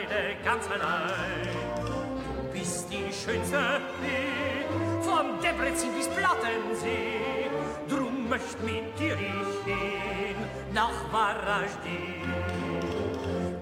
beide 0.02 0.36
ganz 0.44 0.66
allein. 0.68 1.48
Du 1.86 2.58
bist 2.58 2.86
die 2.90 3.12
schönste 3.12 3.80
Fee, 4.00 4.66
von 5.02 5.40
Debrecen 5.40 5.94
bis 5.96 6.08
Plattensee, 6.08 7.50
drum 7.88 8.28
möcht 8.28 8.62
mit 8.62 8.98
dir 8.98 9.14
ich 9.14 9.64
gehen 9.64 10.36
nach 10.72 11.12
Warajdi. 11.12 12.22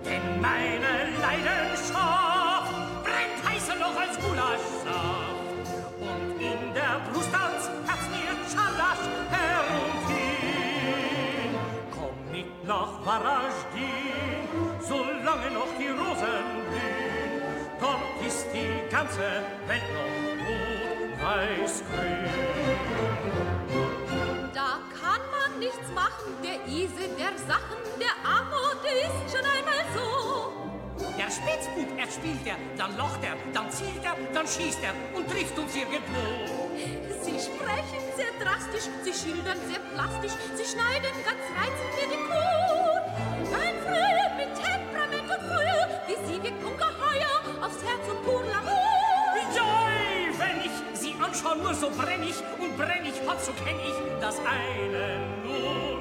Denn 0.05 0.41
meine 0.41 1.11
Leidenschaft 1.21 2.73
brennt 3.05 3.41
heißer 3.49 3.77
noch 3.77 3.99
als 3.99 4.19
Gulaschsaft. 4.19 5.69
Und 6.01 6.41
in 6.41 6.75
der 6.75 7.01
Brust 7.13 7.35
als 7.35 7.69
Herz 7.87 8.05
mir 8.11 8.35
Chalasch 8.53 9.07
herumfiel. 9.31 10.71
Komm 11.93 12.17
mit 12.33 12.65
nach 12.67 13.05
Warajdi, 13.05 13.93
solange 14.91 15.51
noch 15.53 15.73
die 15.79 15.93
Rosen 16.01 16.47
blühen. 16.69 17.41
Dort 17.79 18.27
ist 18.27 18.47
die 18.53 18.73
ganze 18.91 19.27
Welt 19.69 19.89
noch 19.95 20.11
rot, 20.45 21.13
weiß, 21.23 21.75
grün. 21.89 22.27
Da 24.53 24.71
kann 25.01 25.23
man 25.37 25.59
nichts 25.61 25.89
machen, 25.95 26.29
der 26.43 26.59
Ise 26.67 27.07
der 27.17 27.35
Sachen, 27.47 27.81
der 28.03 28.15
Amor, 28.39 28.75
der 28.85 28.97
ist 29.07 29.31
schon 29.31 29.47
einmal 29.57 29.83
so. 29.95 30.09
Der 31.17 31.31
Spitzbub, 31.31 31.91
er 31.97 32.11
spielt 32.11 32.45
er, 32.45 32.59
dann 32.77 32.97
locht 32.97 33.23
er, 33.23 33.37
dann 33.55 33.71
zielt 33.71 34.05
er, 34.05 34.17
dann 34.35 34.47
schießt 34.47 34.83
er 34.83 34.95
und 35.17 35.31
trifft 35.31 35.57
uns 35.57 35.73
irgendwo. 35.75 36.25
Sie 37.23 37.39
sprechen 37.39 38.03
sehr 38.19 38.33
drastisch, 38.43 38.89
sie 39.05 39.15
schildern 39.15 39.59
sehr 39.71 39.83
plastisch, 39.95 40.37
sie 40.57 40.67
schneiden 40.67 41.15
ganz 41.25 41.45
reizend 41.55 41.91
mir 41.97 42.09
den 42.17 42.27
Chor. 42.29 42.70
Anschaue, 51.41 51.57
nur 51.63 51.75
so 51.75 51.91
brenn 51.91 52.23
ich 52.23 52.37
und 52.59 52.77
brenn 52.77 53.05
ich 53.05 53.29
hot, 53.29 53.41
so 53.41 53.53
kenn 53.65 53.77
ich 53.81 54.21
das 54.21 54.39
eine 54.39 55.19
nur. 55.45 56.01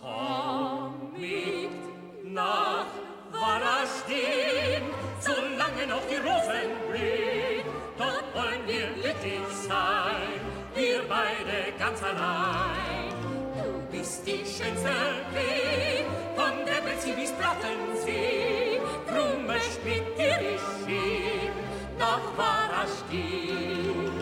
Komm 0.00 1.12
mit 1.12 2.32
nach 2.32 2.86
Warastin, 3.32 4.82
solange 5.20 5.86
noch 5.88 6.02
die 6.10 6.16
Rosen 6.16 6.70
blühen, 6.88 7.64
dort 7.98 8.34
wollen 8.34 8.66
wir 8.66 8.86
glücklich 9.02 9.48
sein, 9.68 10.40
wir 10.74 11.02
beide 11.08 11.72
ganz 11.78 12.02
allein. 12.02 13.12
Du 13.56 13.96
bist 13.96 14.26
die 14.26 14.44
schönste 14.44 14.90
Fee, 15.32 16.04
von 16.36 16.64
der 16.66 16.80
Betsy 16.88 17.12
bis 17.12 17.32
Plattensee, 17.32 18.80
drum 19.08 19.46
möcht 19.46 19.84
mit 19.84 20.18
dir 20.18 20.38
ich 20.40 20.86
gehen, 20.86 21.52
nach 21.98 22.22
Warastin. 22.36 24.13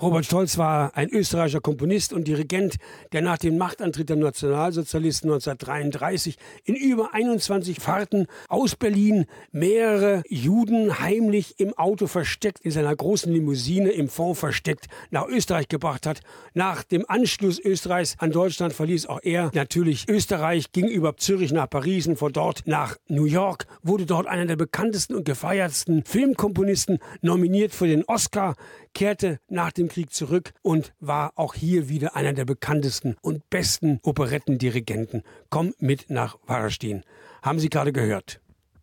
Robert 0.00 0.24
Stolz 0.24 0.58
war 0.58 0.96
ein 0.96 1.10
österreichischer 1.10 1.60
Komponist 1.60 2.12
und 2.12 2.28
Dirigent, 2.28 2.76
der 3.10 3.20
nach 3.20 3.36
dem 3.36 3.58
Machtantritt 3.58 4.08
der 4.08 4.14
Nationalsozialisten 4.16 5.28
1933 5.28 6.36
in 6.62 6.76
über 6.76 7.14
21 7.14 7.80
Fahrten 7.80 8.28
aus 8.48 8.76
Berlin 8.76 9.26
mehrere 9.50 10.22
Juden 10.28 11.00
heimlich 11.00 11.58
im 11.58 11.76
Auto 11.76 12.06
versteckt, 12.06 12.60
in 12.60 12.70
seiner 12.70 12.94
großen 12.94 13.32
Limousine 13.32 13.90
im 13.90 14.08
Fond 14.08 14.36
versteckt, 14.36 14.86
nach 15.10 15.26
Österreich 15.26 15.66
gebracht 15.66 16.06
hat. 16.06 16.20
Nach 16.54 16.84
dem 16.84 17.04
Anschluss 17.08 17.58
Österreichs 17.58 18.14
an 18.18 18.30
Deutschland 18.30 18.74
verließ 18.74 19.06
auch 19.06 19.20
er 19.24 19.50
natürlich 19.52 20.08
Österreich, 20.08 20.70
ging 20.70 20.86
über 20.86 21.16
Zürich 21.16 21.50
nach 21.50 21.68
Paris 21.68 22.06
und 22.06 22.20
von 22.20 22.32
dort 22.32 22.62
nach 22.66 22.96
New 23.08 23.24
York, 23.24 23.66
wurde 23.82 24.06
dort 24.06 24.28
einer 24.28 24.46
der 24.46 24.54
bekanntesten 24.54 25.16
und 25.16 25.24
gefeiertsten 25.24 26.04
Filmkomponisten, 26.04 27.00
nominiert 27.20 27.72
für 27.72 27.88
den 27.88 28.04
Oscar, 28.04 28.54
kehrte 28.94 29.38
nach 29.48 29.72
dem 29.72 29.88
Krieg 29.88 30.12
zurück 30.12 30.52
und 30.62 30.92
war 31.00 31.32
auch 31.36 31.54
hier 31.54 31.88
wieder 31.88 32.16
einer 32.16 32.32
der 32.32 32.44
bekanntesten 32.44 33.16
und 33.20 33.48
besten 33.50 34.00
Operettendirigenten. 34.02 35.22
Komm 35.50 35.74
mit 35.78 36.10
nach 36.10 36.38
Warstein. 36.46 37.04
Haben 37.42 37.58
Sie 37.58 37.68
gerade 37.68 37.92
gehört. 37.92 38.40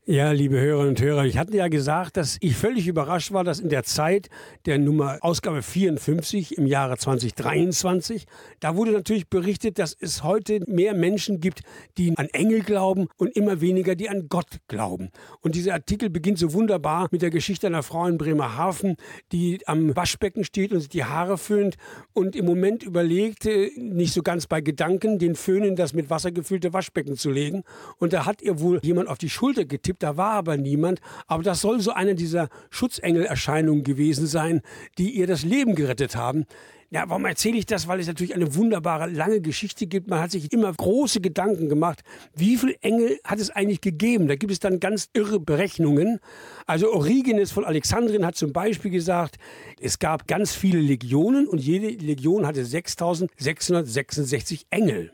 Ja, 0.08 0.32
liebe 0.34 0.60
Hörerinnen 0.60 0.89
und 0.89 1.01
Hörer, 1.01 1.26
ich 1.26 1.39
hatte 1.39 1.58
ja 1.58 1.68
gesagt, 1.68 2.16
dass 2.16 2.38
ich 2.39 2.56
völlig 2.56 2.88
überrascht 2.88 3.32
war, 3.32 3.43
dass 3.43 3.60
in 3.60 3.70
der 3.70 3.82
Zeit 3.82 4.30
der 4.68 4.78
Nummer 4.78 5.18
Ausgabe 5.22 5.64
54 5.64 6.60
im 6.60 6.68
Jahre 6.68 6.95
2023, 6.95 8.28
da 8.60 8.76
wurde 8.76 8.91
natürlich 8.91 9.28
berichtet, 9.30 9.80
dass 9.80 9.97
es 9.99 10.22
heute 10.22 10.60
mehr 10.68 10.93
Menschen 10.93 11.39
gibt, 11.39 11.62
die 11.97 12.16
an 12.20 12.28
Engel 12.34 12.62
glauben 12.62 13.08
und 13.18 13.36
immer 13.36 13.62
weniger, 13.62 13.95
die 13.95 14.08
an 14.08 14.28
Gott 14.30 14.60
glauben. 14.68 15.10
Und 15.41 15.56
dieser 15.56 15.74
Artikel 15.74 16.12
beginnt 16.12 16.38
so 16.38 16.53
wunderbar 16.53 17.08
mit 17.10 17.24
der 17.24 17.32
Geschichte 17.32 17.66
einer 17.66 17.82
Frau 17.82 18.06
in 18.06 18.20
Bremerhaven, 18.20 18.97
die 19.32 19.62
am 19.66 19.95
Waschbecken 19.95 20.43
steht 20.43 20.72
und 20.72 20.82
sich 20.82 20.89
die 20.89 21.06
Haare 21.06 21.39
föhnt 21.39 21.78
und 22.14 22.36
im 22.36 22.45
Moment 22.45 22.84
überlegt, 22.84 23.49
nicht 23.76 24.14
so 24.14 24.22
ganz 24.22 24.45
bei 24.45 24.62
Gedanken, 24.62 25.18
den 25.18 25.34
Föhn 25.34 25.64
in 25.64 25.76
das 25.76 25.93
mit 25.93 26.12
Wasser 26.12 26.32
gefüllte 26.32 26.74
Waschbecken 26.74 27.16
zu 27.16 27.32
legen. 27.32 27.64
Und 27.97 28.14
da 28.14 28.28
hat 28.28 28.43
ihr 28.43 28.60
wohl 28.60 28.80
jemand 28.84 29.10
auf 29.10 29.18
die 29.18 29.32
Schulter 29.32 29.66
getippt 29.66 29.94
gibt, 29.95 30.03
da 30.03 30.17
war 30.17 30.31
aber 30.31 30.57
niemand. 30.57 30.99
Aber 31.27 31.43
das 31.43 31.61
soll 31.61 31.79
so 31.79 31.91
eine 31.91 32.15
dieser 32.15 32.49
Schutzengelerscheinungen 32.69 33.83
gewesen 33.83 34.27
sein, 34.27 34.61
die 34.97 35.11
ihr 35.11 35.27
das 35.27 35.43
Leben 35.43 35.75
gerettet 35.75 36.15
haben. 36.15 36.45
Ja, 36.91 37.09
warum 37.09 37.25
erzähle 37.25 37.57
ich 37.57 37.65
das? 37.65 37.87
Weil 37.87 37.99
es 37.99 38.07
natürlich 38.07 38.35
eine 38.35 38.55
wunderbare, 38.55 39.09
lange 39.09 39.41
Geschichte 39.41 39.87
gibt. 39.87 40.07
Man 40.07 40.21
hat 40.21 40.31
sich 40.31 40.53
immer 40.53 40.71
große 40.71 41.19
Gedanken 41.19 41.67
gemacht, 41.67 42.03
wie 42.35 42.57
viele 42.57 42.75
Engel 42.81 43.19
hat 43.23 43.39
es 43.39 43.49
eigentlich 43.49 43.81
gegeben? 43.81 44.27
Da 44.27 44.35
gibt 44.35 44.51
es 44.51 44.59
dann 44.59 44.79
ganz 44.79 45.09
irre 45.13 45.39
Berechnungen. 45.39 46.19
Also 46.67 46.93
Origenes 46.93 47.51
von 47.51 47.65
Alexandrien 47.65 48.25
hat 48.25 48.35
zum 48.35 48.53
Beispiel 48.53 48.91
gesagt, 48.91 49.37
es 49.81 49.97
gab 49.97 50.27
ganz 50.27 50.53
viele 50.53 50.79
Legionen 50.79 51.47
und 51.47 51.59
jede 51.59 51.87
Legion 51.87 52.45
hatte 52.45 52.63
6666 52.63 54.67
Engel. 54.69 55.11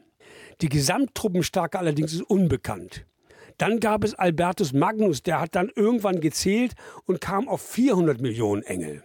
Die 0.60 0.70
Gesamttruppenstärke 0.70 1.80
allerdings 1.80 2.14
ist 2.14 2.24
unbekannt. 2.24 3.06
Dann 3.62 3.80
gab 3.80 4.04
es 4.04 4.16
Albertus 4.16 4.74
Magnus, 4.74 5.22
der 5.22 5.40
hat 5.40 5.54
dann 5.54 5.70
irgendwann 5.76 6.20
gezählt 6.20 6.74
und 7.06 7.22
kam 7.22 7.48
auf 7.48 7.62
400 7.62 8.20
Millionen 8.20 8.64
Engel. 8.64 9.04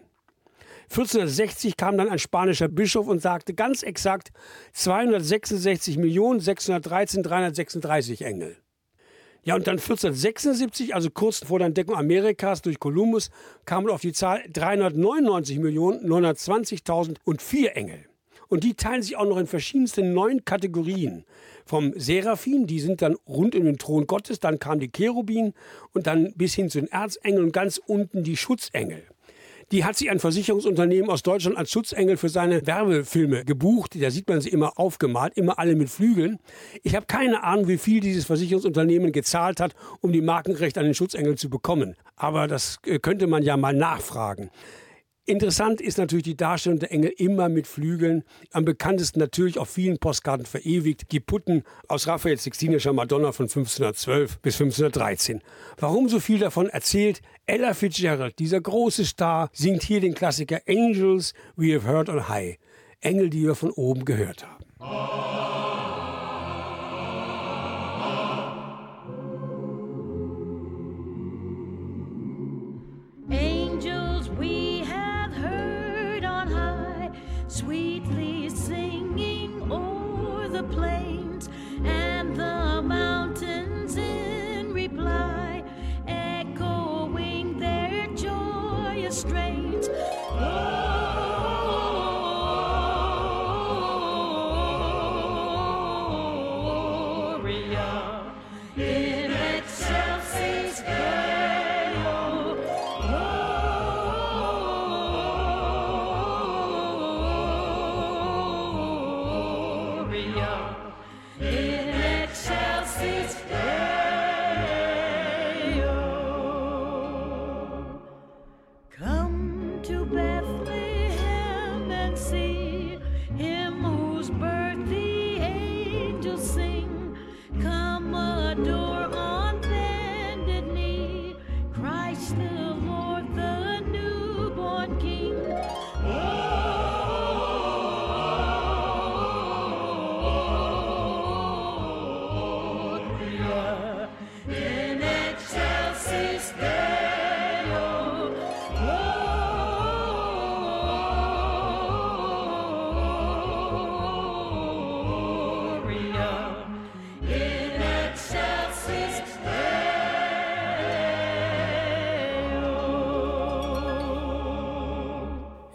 1460 0.84 1.76
kam 1.76 1.98
dann 1.98 2.08
ein 2.08 2.18
spanischer 2.18 2.68
Bischof 2.68 3.06
und 3.06 3.20
sagte 3.20 3.52
ganz 3.52 3.82
exakt 3.82 4.32
266 4.72 5.98
Millionen 5.98 6.40
613 6.40 7.22
336 7.22 8.22
Engel. 8.22 8.56
Ja, 9.42 9.56
und 9.56 9.66
dann 9.66 9.76
1476, 9.76 10.94
also 10.94 11.10
kurz 11.10 11.44
vor 11.44 11.58
der 11.58 11.66
Entdeckung 11.66 11.94
Amerikas 11.94 12.62
durch 12.62 12.78
Kolumbus, 12.78 13.28
kam 13.66 13.84
man 13.84 13.92
auf 13.92 14.00
die 14.00 14.14
Zahl 14.14 14.42
399 14.50 15.58
Millionen 15.58 16.08
920.000 16.08 17.16
und 17.24 17.42
vier 17.42 17.76
Engel. 17.76 18.06
Und 18.48 18.64
die 18.64 18.72
teilen 18.72 19.02
sich 19.02 19.16
auch 19.16 19.26
noch 19.26 19.36
in 19.36 19.46
verschiedensten 19.46 20.14
neun 20.14 20.46
Kategorien 20.46 21.26
vom 21.66 21.92
Seraphim, 21.96 22.66
die 22.66 22.80
sind 22.80 23.02
dann 23.02 23.16
rund 23.28 23.54
um 23.54 23.64
den 23.64 23.76
Thron 23.76 24.06
Gottes, 24.06 24.40
dann 24.40 24.58
kamen 24.58 24.80
die 24.80 24.90
Cherubin 24.90 25.52
und 25.92 26.06
dann 26.06 26.32
bis 26.34 26.54
hin 26.54 26.70
zu 26.70 26.80
den 26.80 26.88
Erzengeln 26.88 27.44
und 27.44 27.52
ganz 27.52 27.78
unten 27.84 28.22
die 28.22 28.36
Schutzengel. 28.36 29.02
Die 29.72 29.84
hat 29.84 29.96
sich 29.96 30.10
ein 30.10 30.20
Versicherungsunternehmen 30.20 31.10
aus 31.10 31.24
Deutschland 31.24 31.56
als 31.56 31.72
Schutzengel 31.72 32.16
für 32.16 32.28
seine 32.28 32.64
Werbefilme 32.68 33.44
gebucht. 33.44 34.00
Da 34.00 34.12
sieht 34.12 34.28
man 34.28 34.40
sie 34.40 34.50
immer 34.50 34.78
aufgemalt, 34.78 35.36
immer 35.36 35.58
alle 35.58 35.74
mit 35.74 35.90
Flügeln. 35.90 36.38
Ich 36.84 36.94
habe 36.94 37.06
keine 37.06 37.42
Ahnung, 37.42 37.66
wie 37.66 37.78
viel 37.78 37.98
dieses 37.98 38.26
Versicherungsunternehmen 38.26 39.10
gezahlt 39.10 39.58
hat, 39.58 39.74
um 40.00 40.12
die 40.12 40.20
Markenrechte 40.20 40.78
an 40.78 40.86
den 40.86 40.94
Schutzengel 40.94 41.36
zu 41.36 41.50
bekommen. 41.50 41.96
Aber 42.14 42.46
das 42.46 42.78
äh, 42.86 43.00
könnte 43.00 43.26
man 43.26 43.42
ja 43.42 43.56
mal 43.56 43.74
nachfragen. 43.74 44.50
Interessant 45.28 45.80
ist 45.80 45.98
natürlich 45.98 46.22
die 46.22 46.36
Darstellung 46.36 46.78
der 46.78 46.92
Engel 46.92 47.12
immer 47.16 47.48
mit 47.48 47.66
Flügeln. 47.66 48.22
Am 48.52 48.64
bekanntesten 48.64 49.18
natürlich 49.18 49.58
auf 49.58 49.68
vielen 49.68 49.98
Postkarten 49.98 50.46
verewigt 50.46 51.10
die 51.10 51.18
Putten 51.18 51.64
aus 51.88 52.06
Raphael 52.06 52.38
Sixtinischer 52.38 52.92
Madonna 52.92 53.32
von 53.32 53.46
1512 53.46 54.38
bis 54.38 54.54
1513. 54.54 55.42
Warum 55.78 56.08
so 56.08 56.20
viel 56.20 56.38
davon 56.38 56.68
erzählt? 56.68 57.22
Ella 57.44 57.74
Fitzgerald, 57.74 58.38
dieser 58.38 58.60
große 58.60 59.04
Star, 59.04 59.50
singt 59.52 59.82
hier 59.82 60.00
den 60.00 60.14
Klassiker 60.14 60.60
Angels 60.68 61.34
We 61.56 61.74
Have 61.74 61.88
Heard 61.88 62.08
on 62.08 62.28
High. 62.28 62.58
Engel, 63.00 63.28
die 63.28 63.42
wir 63.42 63.56
von 63.56 63.72
oben 63.72 64.04
gehört 64.04 64.46
haben. 64.46 65.75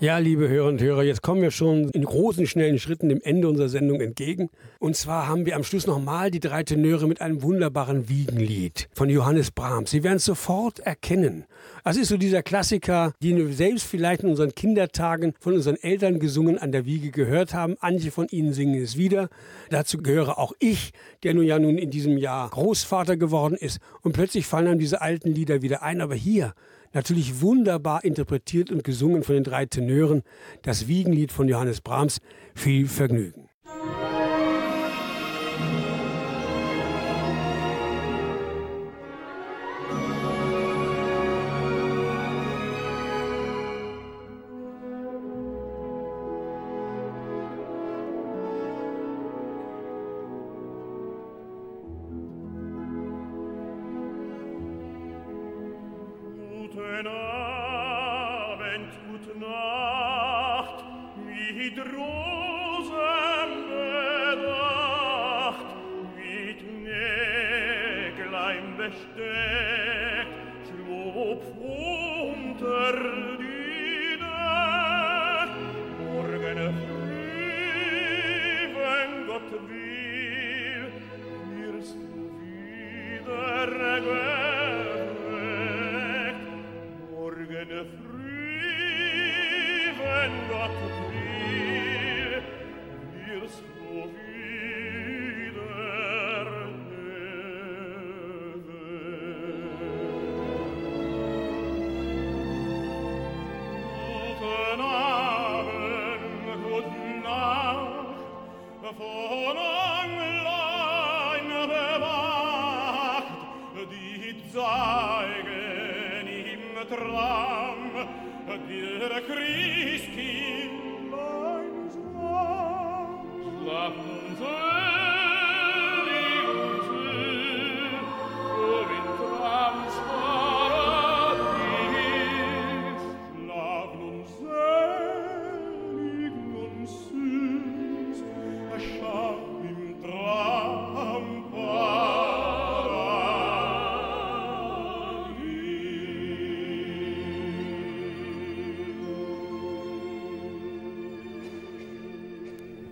Ja, 0.01 0.17
liebe 0.17 0.49
Hörer 0.49 0.67
und 0.67 0.81
Hörer, 0.81 1.03
jetzt 1.03 1.21
kommen 1.21 1.43
wir 1.43 1.51
schon 1.51 1.91
in 1.91 2.03
großen, 2.03 2.47
schnellen 2.47 2.79
Schritten 2.79 3.07
dem 3.07 3.21
Ende 3.21 3.47
unserer 3.47 3.69
Sendung 3.69 4.01
entgegen. 4.01 4.49
Und 4.79 4.95
zwar 4.95 5.27
haben 5.27 5.45
wir 5.45 5.55
am 5.55 5.63
Schluss 5.63 5.85
nochmal 5.85 6.31
die 6.31 6.39
drei 6.39 6.63
Tenöre 6.63 7.07
mit 7.07 7.21
einem 7.21 7.43
wunderbaren 7.43 8.09
Wiegenlied 8.09 8.89
von 8.93 9.11
Johannes 9.11 9.51
Brahms. 9.51 9.91
Sie 9.91 10.03
werden 10.03 10.15
es 10.15 10.25
sofort 10.25 10.79
erkennen. 10.79 11.45
Das 11.83 11.97
ist 11.97 12.09
so 12.09 12.17
dieser 12.17 12.43
Klassiker, 12.43 13.13
den 13.23 13.37
wir 13.37 13.51
selbst 13.53 13.85
vielleicht 13.85 14.21
in 14.21 14.29
unseren 14.29 14.53
Kindertagen 14.53 15.33
von 15.39 15.53
unseren 15.53 15.77
Eltern 15.77 16.19
gesungen 16.19 16.59
an 16.59 16.71
der 16.71 16.85
Wiege 16.85 17.09
gehört 17.09 17.55
haben. 17.55 17.75
Manche 17.81 18.11
von 18.11 18.27
ihnen 18.29 18.53
singen 18.53 18.81
es 18.81 18.97
wieder. 18.97 19.29
Dazu 19.69 19.97
gehöre 19.97 20.37
auch 20.37 20.53
ich, 20.59 20.93
der 21.23 21.33
nun 21.33 21.45
ja 21.45 21.57
nun 21.57 21.79
in 21.79 21.89
diesem 21.89 22.17
Jahr 22.17 22.49
Großvater 22.51 23.17
geworden 23.17 23.55
ist. 23.55 23.79
Und 24.01 24.13
plötzlich 24.13 24.45
fallen 24.45 24.67
einem 24.67 24.79
diese 24.79 25.01
alten 25.01 25.33
Lieder 25.33 25.61
wieder 25.61 25.81
ein. 25.83 26.01
Aber 26.01 26.15
hier, 26.15 26.53
Natürlich 26.93 27.39
wunderbar 27.39 28.03
interpretiert 28.03 28.69
und 28.69 28.83
gesungen 28.83 29.23
von 29.23 29.35
den 29.35 29.45
drei 29.45 29.65
Tenören. 29.65 30.23
Das 30.61 30.89
Wiegenlied 30.89 31.31
von 31.31 31.47
Johannes 31.47 31.79
Brahms. 31.79 32.19
Viel 32.53 32.85
Vergnügen. 32.87 33.50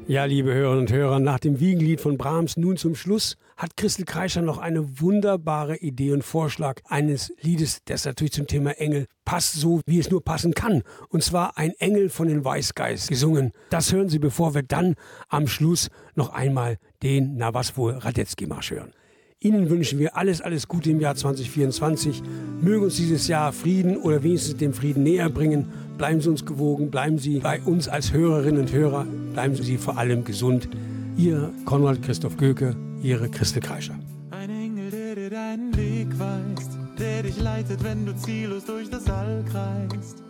Ja, 0.10 0.26
liebe 0.26 0.52
Hörerinnen 0.52 0.88
und 0.88 0.92
Hörer, 0.92 1.20
nach 1.20 1.38
dem 1.38 1.60
Wiegenlied 1.60 2.02
von 2.02 2.18
Brahms 2.18 2.58
nun 2.58 2.78
zum 2.78 2.96
Schluss 2.96 3.38
hat 3.58 3.78
Christel 3.78 4.06
Kreischer 4.06 4.42
noch 4.42 4.58
eine 4.58 5.00
wunderbare 5.00 5.78
Idee 5.78 6.14
und 6.14 6.24
Vorschlag 6.24 6.82
eines 6.86 7.32
Liedes, 7.42 7.84
das 7.86 8.06
natürlich 8.06 8.32
zum 8.32 8.48
Thema 8.48 8.72
Engel 8.80 9.06
passt, 9.24 9.54
so 9.54 9.82
wie 9.86 10.00
es 10.00 10.10
nur 10.10 10.24
passen 10.24 10.56
kann. 10.56 10.82
Und 11.10 11.24
zwar 11.24 11.60
ein 11.60 11.74
Engel 11.78 12.10
von 12.10 12.28
den 12.28 12.44
Weißgeist 12.44 13.08
gesungen. 13.08 13.52
Das 13.70 13.94
hören 13.94 14.10
Sie, 14.10 14.18
bevor 14.18 14.56
wir 14.56 14.64
dann 14.64 14.96
am 15.28 15.48
Schluss 15.48 15.92
noch 16.16 16.34
einmal 16.34 16.78
den, 17.04 17.38
na 17.38 17.54
was 17.54 17.78
wohl, 17.78 17.94
Radetzky-Marsch 17.94 18.72
hören. 18.72 18.94
Ihnen 19.42 19.70
wünschen 19.70 20.00
wir 20.00 20.18
alles, 20.18 20.42
alles 20.42 20.68
Gute 20.68 20.90
im 20.90 21.00
Jahr 21.00 21.16
2024. 21.16 22.24
Möge 22.62 22.86
uns 22.86 22.98
dieses 22.98 23.28
Jahr 23.28 23.54
Frieden 23.54 23.96
oder 23.96 24.24
wenigstens 24.24 24.58
den 24.58 24.74
Frieden 24.74 25.04
näher 25.04 25.30
bringen. 25.30 25.72
Bleiben 25.98 26.20
Sie 26.20 26.30
uns 26.30 26.46
gewogen, 26.46 26.90
bleiben 26.90 27.20
Sie 27.20 27.40
bei 27.40 27.62
uns 27.62 27.88
als 27.88 28.12
Hörerinnen 28.12 28.62
und 28.62 28.74
Hörer, 28.74 29.06
bleiben 29.40 29.56
Sie 29.56 29.78
vor 29.78 29.98
allem 29.98 30.26
gesund. 30.26 30.68
Ihr 31.16 31.54
Konrad 31.64 32.02
Christoph 32.02 32.36
Göke, 32.36 32.76
Ihre 33.02 33.30
Christel 33.30 33.62
Kreischer. 33.62 33.98
Ein 34.32 34.50
Engel, 34.50 34.92
der 34.92 35.16
dir 35.16 35.30
deinen 35.30 35.78
Weg 35.78 36.08
weist, 36.20 36.72
der 37.00 37.24
dich 37.24 37.40
leitet, 37.40 37.82
wenn 37.82 38.06
du 38.06 38.14
ziellos 38.18 38.66
durch 38.66 38.90
das 38.90 39.10
All 39.10 39.46
kreist. 39.50 40.22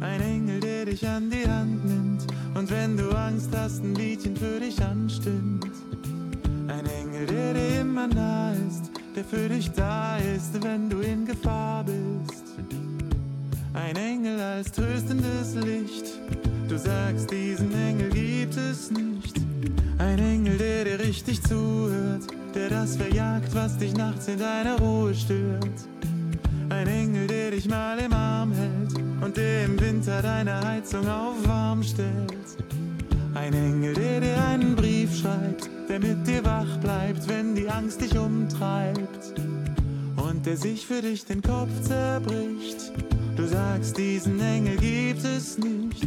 Ein 0.00 0.20
Engel, 0.20 0.60
der 0.60 0.84
dich 0.84 1.08
an 1.08 1.30
die 1.30 1.48
Hand 1.48 1.86
nimmt 1.86 2.26
und 2.54 2.70
wenn 2.70 2.98
du 2.98 3.08
Angst 3.16 3.48
hast, 3.56 3.82
ein 3.82 3.94
Liedchen 3.94 4.36
für 4.36 4.60
dich 4.60 4.78
anstimmt. 4.84 5.70
Ein 6.68 6.84
Engel, 6.84 7.24
der 7.24 7.54
dir 7.54 7.80
immer 7.80 8.08
nah 8.08 8.52
ist, 8.68 8.90
der 9.16 9.24
für 9.24 9.48
dich 9.48 9.70
da 9.70 10.18
ist, 10.18 10.62
wenn 10.62 10.90
du 10.90 10.98
in 10.98 11.24
Gefahr 11.24 11.82
bist. 11.82 12.44
Ein 13.72 13.96
Engel 13.96 14.38
als 14.38 14.70
tröstendes 14.70 15.54
Licht, 15.54 16.20
du 16.68 16.78
sagst, 16.78 17.30
diesen 17.30 17.72
Engel 17.74 18.10
gibt 18.10 18.56
es 18.56 18.90
nicht. 18.90 19.34
Ein 19.98 20.18
Engel, 20.18 20.58
der 20.58 20.84
dir 20.84 20.98
richtig 20.98 21.42
zuhört, 21.42 22.26
der 22.54 22.68
das 22.68 22.96
verjagt, 22.96 23.54
was 23.54 23.76
dich 23.78 23.94
nachts 23.94 24.28
in 24.28 24.38
deiner 24.38 24.78
Ruhe 24.78 25.14
stört. 25.14 25.88
Ein 26.68 26.86
Engel, 26.86 27.26
der 27.26 27.50
dich 27.50 27.68
mal 27.68 27.98
im 27.98 28.12
Arm 28.12 28.52
hält 28.52 28.94
und 29.20 29.36
der 29.36 29.66
im 29.66 29.80
Winter 29.80 30.22
deine 30.22 30.60
Heizung 30.66 31.08
auf 31.08 31.36
warm 31.46 31.82
stellt. 31.82 32.32
Ein 33.34 33.52
Engel, 33.52 33.94
der 33.94 34.20
dir 34.20 34.44
einen 34.44 34.74
Brief 34.74 35.16
schreibt, 35.16 35.68
der 35.88 36.00
mit 36.00 36.26
dir 36.26 36.44
wach 36.44 36.78
bleibt, 36.78 37.28
wenn 37.28 37.54
die 37.54 37.68
Angst 37.68 38.00
dich 38.00 38.16
umtreibt. 38.16 39.34
Und 40.16 40.46
der 40.46 40.56
sich 40.56 40.86
für 40.86 41.02
dich 41.02 41.24
den 41.24 41.42
Kopf 41.42 41.80
zerbricht. 41.82 42.92
Du 43.36 43.48
sagst, 43.48 43.98
diesen 43.98 44.40
Engel 44.40 44.76
gibt 44.76 45.24
es 45.24 45.58
nicht, 45.58 46.06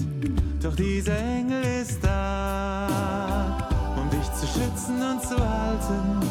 doch 0.64 0.74
dieser 0.76 1.18
Engel 1.18 1.62
ist 1.82 2.02
da, 2.02 2.88
um 3.98 4.10
dich 4.10 4.32
zu 4.34 4.48
schützen 4.48 5.02
und 5.02 5.22
zu 5.22 5.36
halten. 5.38 6.26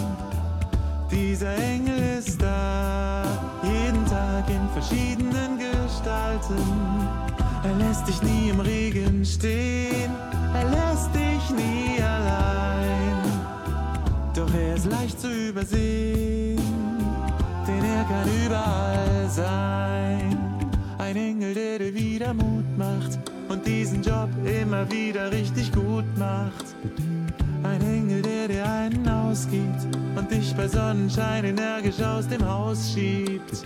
Dieser 1.10 1.54
Engel 1.58 2.18
ist 2.18 2.40
da, 2.40 3.24
jeden 3.62 4.06
Tag 4.06 4.48
in 4.48 4.68
verschiedenen 4.72 5.58
Gestalten. 5.58 6.56
Er 7.62 7.74
lässt 7.74 8.08
dich 8.08 8.22
nie 8.22 8.48
im 8.48 8.60
Regen 8.60 9.22
stehen, 9.22 10.10
er 10.54 10.64
lässt 10.70 11.14
dich 11.14 11.50
nie 11.50 12.02
allein. 12.02 13.18
Doch 14.34 14.52
er 14.54 14.76
ist 14.76 14.86
leicht 14.86 15.20
zu 15.20 15.28
übersehen, 15.28 16.58
denn 17.66 17.84
er 17.84 18.04
kann 18.04 18.28
überall 18.46 19.28
sein. 19.28 20.25
Ein 20.98 21.16
Engel, 21.16 21.54
der 21.54 21.78
dir 21.78 21.94
wieder 21.94 22.32
Mut 22.32 22.64
macht 22.78 23.18
und 23.48 23.66
diesen 23.66 24.02
Job 24.02 24.28
immer 24.44 24.90
wieder 24.90 25.30
richtig 25.30 25.70
gut 25.72 26.04
macht. 26.18 26.64
Ein 27.62 27.80
Engel, 27.82 28.22
der 28.22 28.48
dir 28.48 28.66
einen 28.66 29.06
ausgibt 29.06 29.86
und 30.16 30.30
dich 30.30 30.54
bei 30.54 30.66
Sonnenschein 30.66 31.44
energisch 31.44 32.00
aus 32.00 32.26
dem 32.28 32.46
Haus 32.48 32.92
schiebt. 32.92 33.64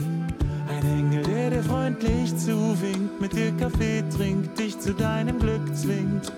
Ein 0.69 0.99
Engel, 0.99 1.23
der 1.23 1.51
dir 1.51 1.63
freundlich 1.63 2.37
zuwinkt, 2.37 3.21
mit 3.21 3.33
dir 3.33 3.53
Kaffee 3.53 4.03
trinkt, 4.17 4.59
dich 4.59 4.79
zu 4.79 4.93
deinem 4.93 5.39
Glück 5.39 5.75
zwingt. 5.77 6.33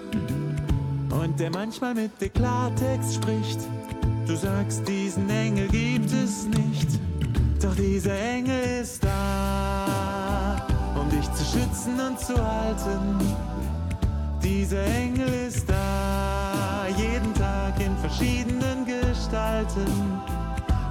Und 1.11 1.39
der 1.41 1.51
manchmal 1.51 1.95
mit 1.95 2.21
dir 2.21 2.31
Klartext 2.31 3.15
spricht. 3.15 3.61
Du 4.27 4.37
sagst, 4.37 4.87
diesen 4.87 5.29
Engel 5.31 5.69
gibt 5.69 6.13
es 6.13 6.47
nicht. 6.47 6.89
Doch 7.63 7.75
dieser 7.77 8.19
Engel 8.19 8.81
ist 8.83 9.05
da, 9.05 10.02
dich 11.23 11.33
zu 11.35 11.45
schützen 11.45 12.01
und 12.01 12.19
zu 12.19 12.35
halten. 12.35 13.19
Dieser 14.43 14.85
Engel 14.85 15.29
ist 15.49 15.69
da, 15.69 16.87
jeden 16.97 17.33
Tag 17.35 17.81
in 17.81 17.97
verschiedenen 17.99 18.85
Gestalten. 18.85 19.87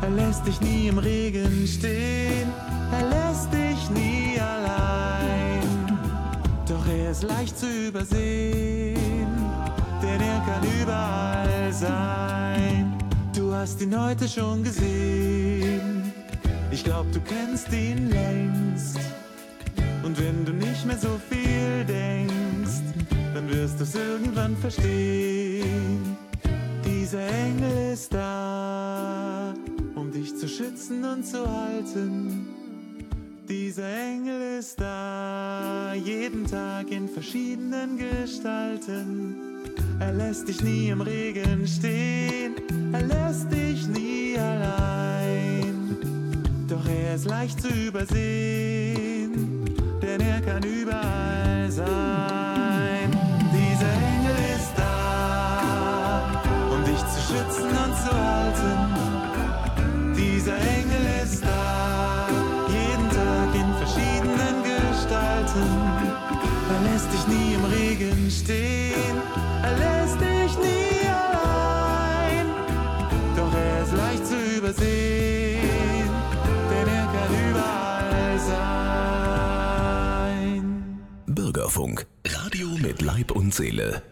Er 0.02 0.10
lässt 0.10 0.46
dich 0.48 0.60
nie 0.62 0.88
im 0.88 0.98
Regen 0.98 1.68
stehen, 1.68 2.50
er 2.92 3.10
lässt 3.10 3.52
dich 3.54 3.90
nie 3.92 4.40
allein. 4.40 6.00
Doch 6.68 6.88
er 6.88 7.12
ist 7.12 7.24
leicht 7.24 7.58
zu 7.60 7.68
übersehen, 7.68 9.28
denn 10.02 10.22
er 10.22 10.40
kann 10.48 10.64
überall 10.82 11.74
sein. 11.74 12.98
Du 13.36 13.54
hast 13.54 13.82
ihn 13.82 14.00
heute 14.00 14.28
schon 14.28 14.64
gesehen, 14.64 16.14
ich 16.72 16.84
glaub, 16.84 17.12
du 17.12 17.20
kennst 17.20 17.72
ihn 17.74 18.10
längst. 18.10 18.98
Und 20.12 20.20
wenn 20.20 20.44
du 20.44 20.52
nicht 20.52 20.86
mehr 20.86 20.98
so 20.98 21.18
viel 21.30 21.86
denkst, 21.86 22.82
dann 23.34 23.50
wirst 23.50 23.80
du's 23.80 23.96
irgendwann 23.96 24.58
verstehen. 24.58 26.18
Dieser 26.84 27.26
Engel 27.28 27.94
ist 27.94 28.14
da, 28.14 29.54
um 29.96 30.12
dich 30.12 30.36
zu 30.36 30.50
schützen 30.50 31.06
und 31.06 31.26
zu 31.26 31.50
halten. 31.50 32.46
Dieser 33.48 33.88
Engel 33.88 34.60
ist 34.60 34.82
da, 34.82 35.94
jeden 35.94 36.46
Tag 36.46 36.92
in 36.92 37.08
verschiedenen 37.08 37.98
Gestalten. 37.98 39.38
Er 40.02 40.12
lässt 40.12 40.46
dich 40.46 40.62
nie 40.62 40.90
im 40.90 41.00
Regen 41.00 41.66
stehen, 41.66 42.56
er 42.92 43.04
lässt 43.04 43.50
dich 43.50 43.88
nie 43.88 44.38
allein. 44.38 45.96
Doch 46.68 46.86
er 46.86 47.16
ist 47.16 47.30
leicht 47.30 47.62
zu 47.62 47.70
übersehen, 47.70 49.01
denn 50.18 50.28
er 50.28 50.42
kann 50.42 50.64
überall 50.64 51.72
sein. 51.72 52.41
Leib 83.02 83.32
und 83.32 83.52
Seele. 83.54 84.04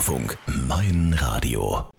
Bürgerfunk, 0.00 0.38
mein 0.46 1.12
Radio. 1.12 1.89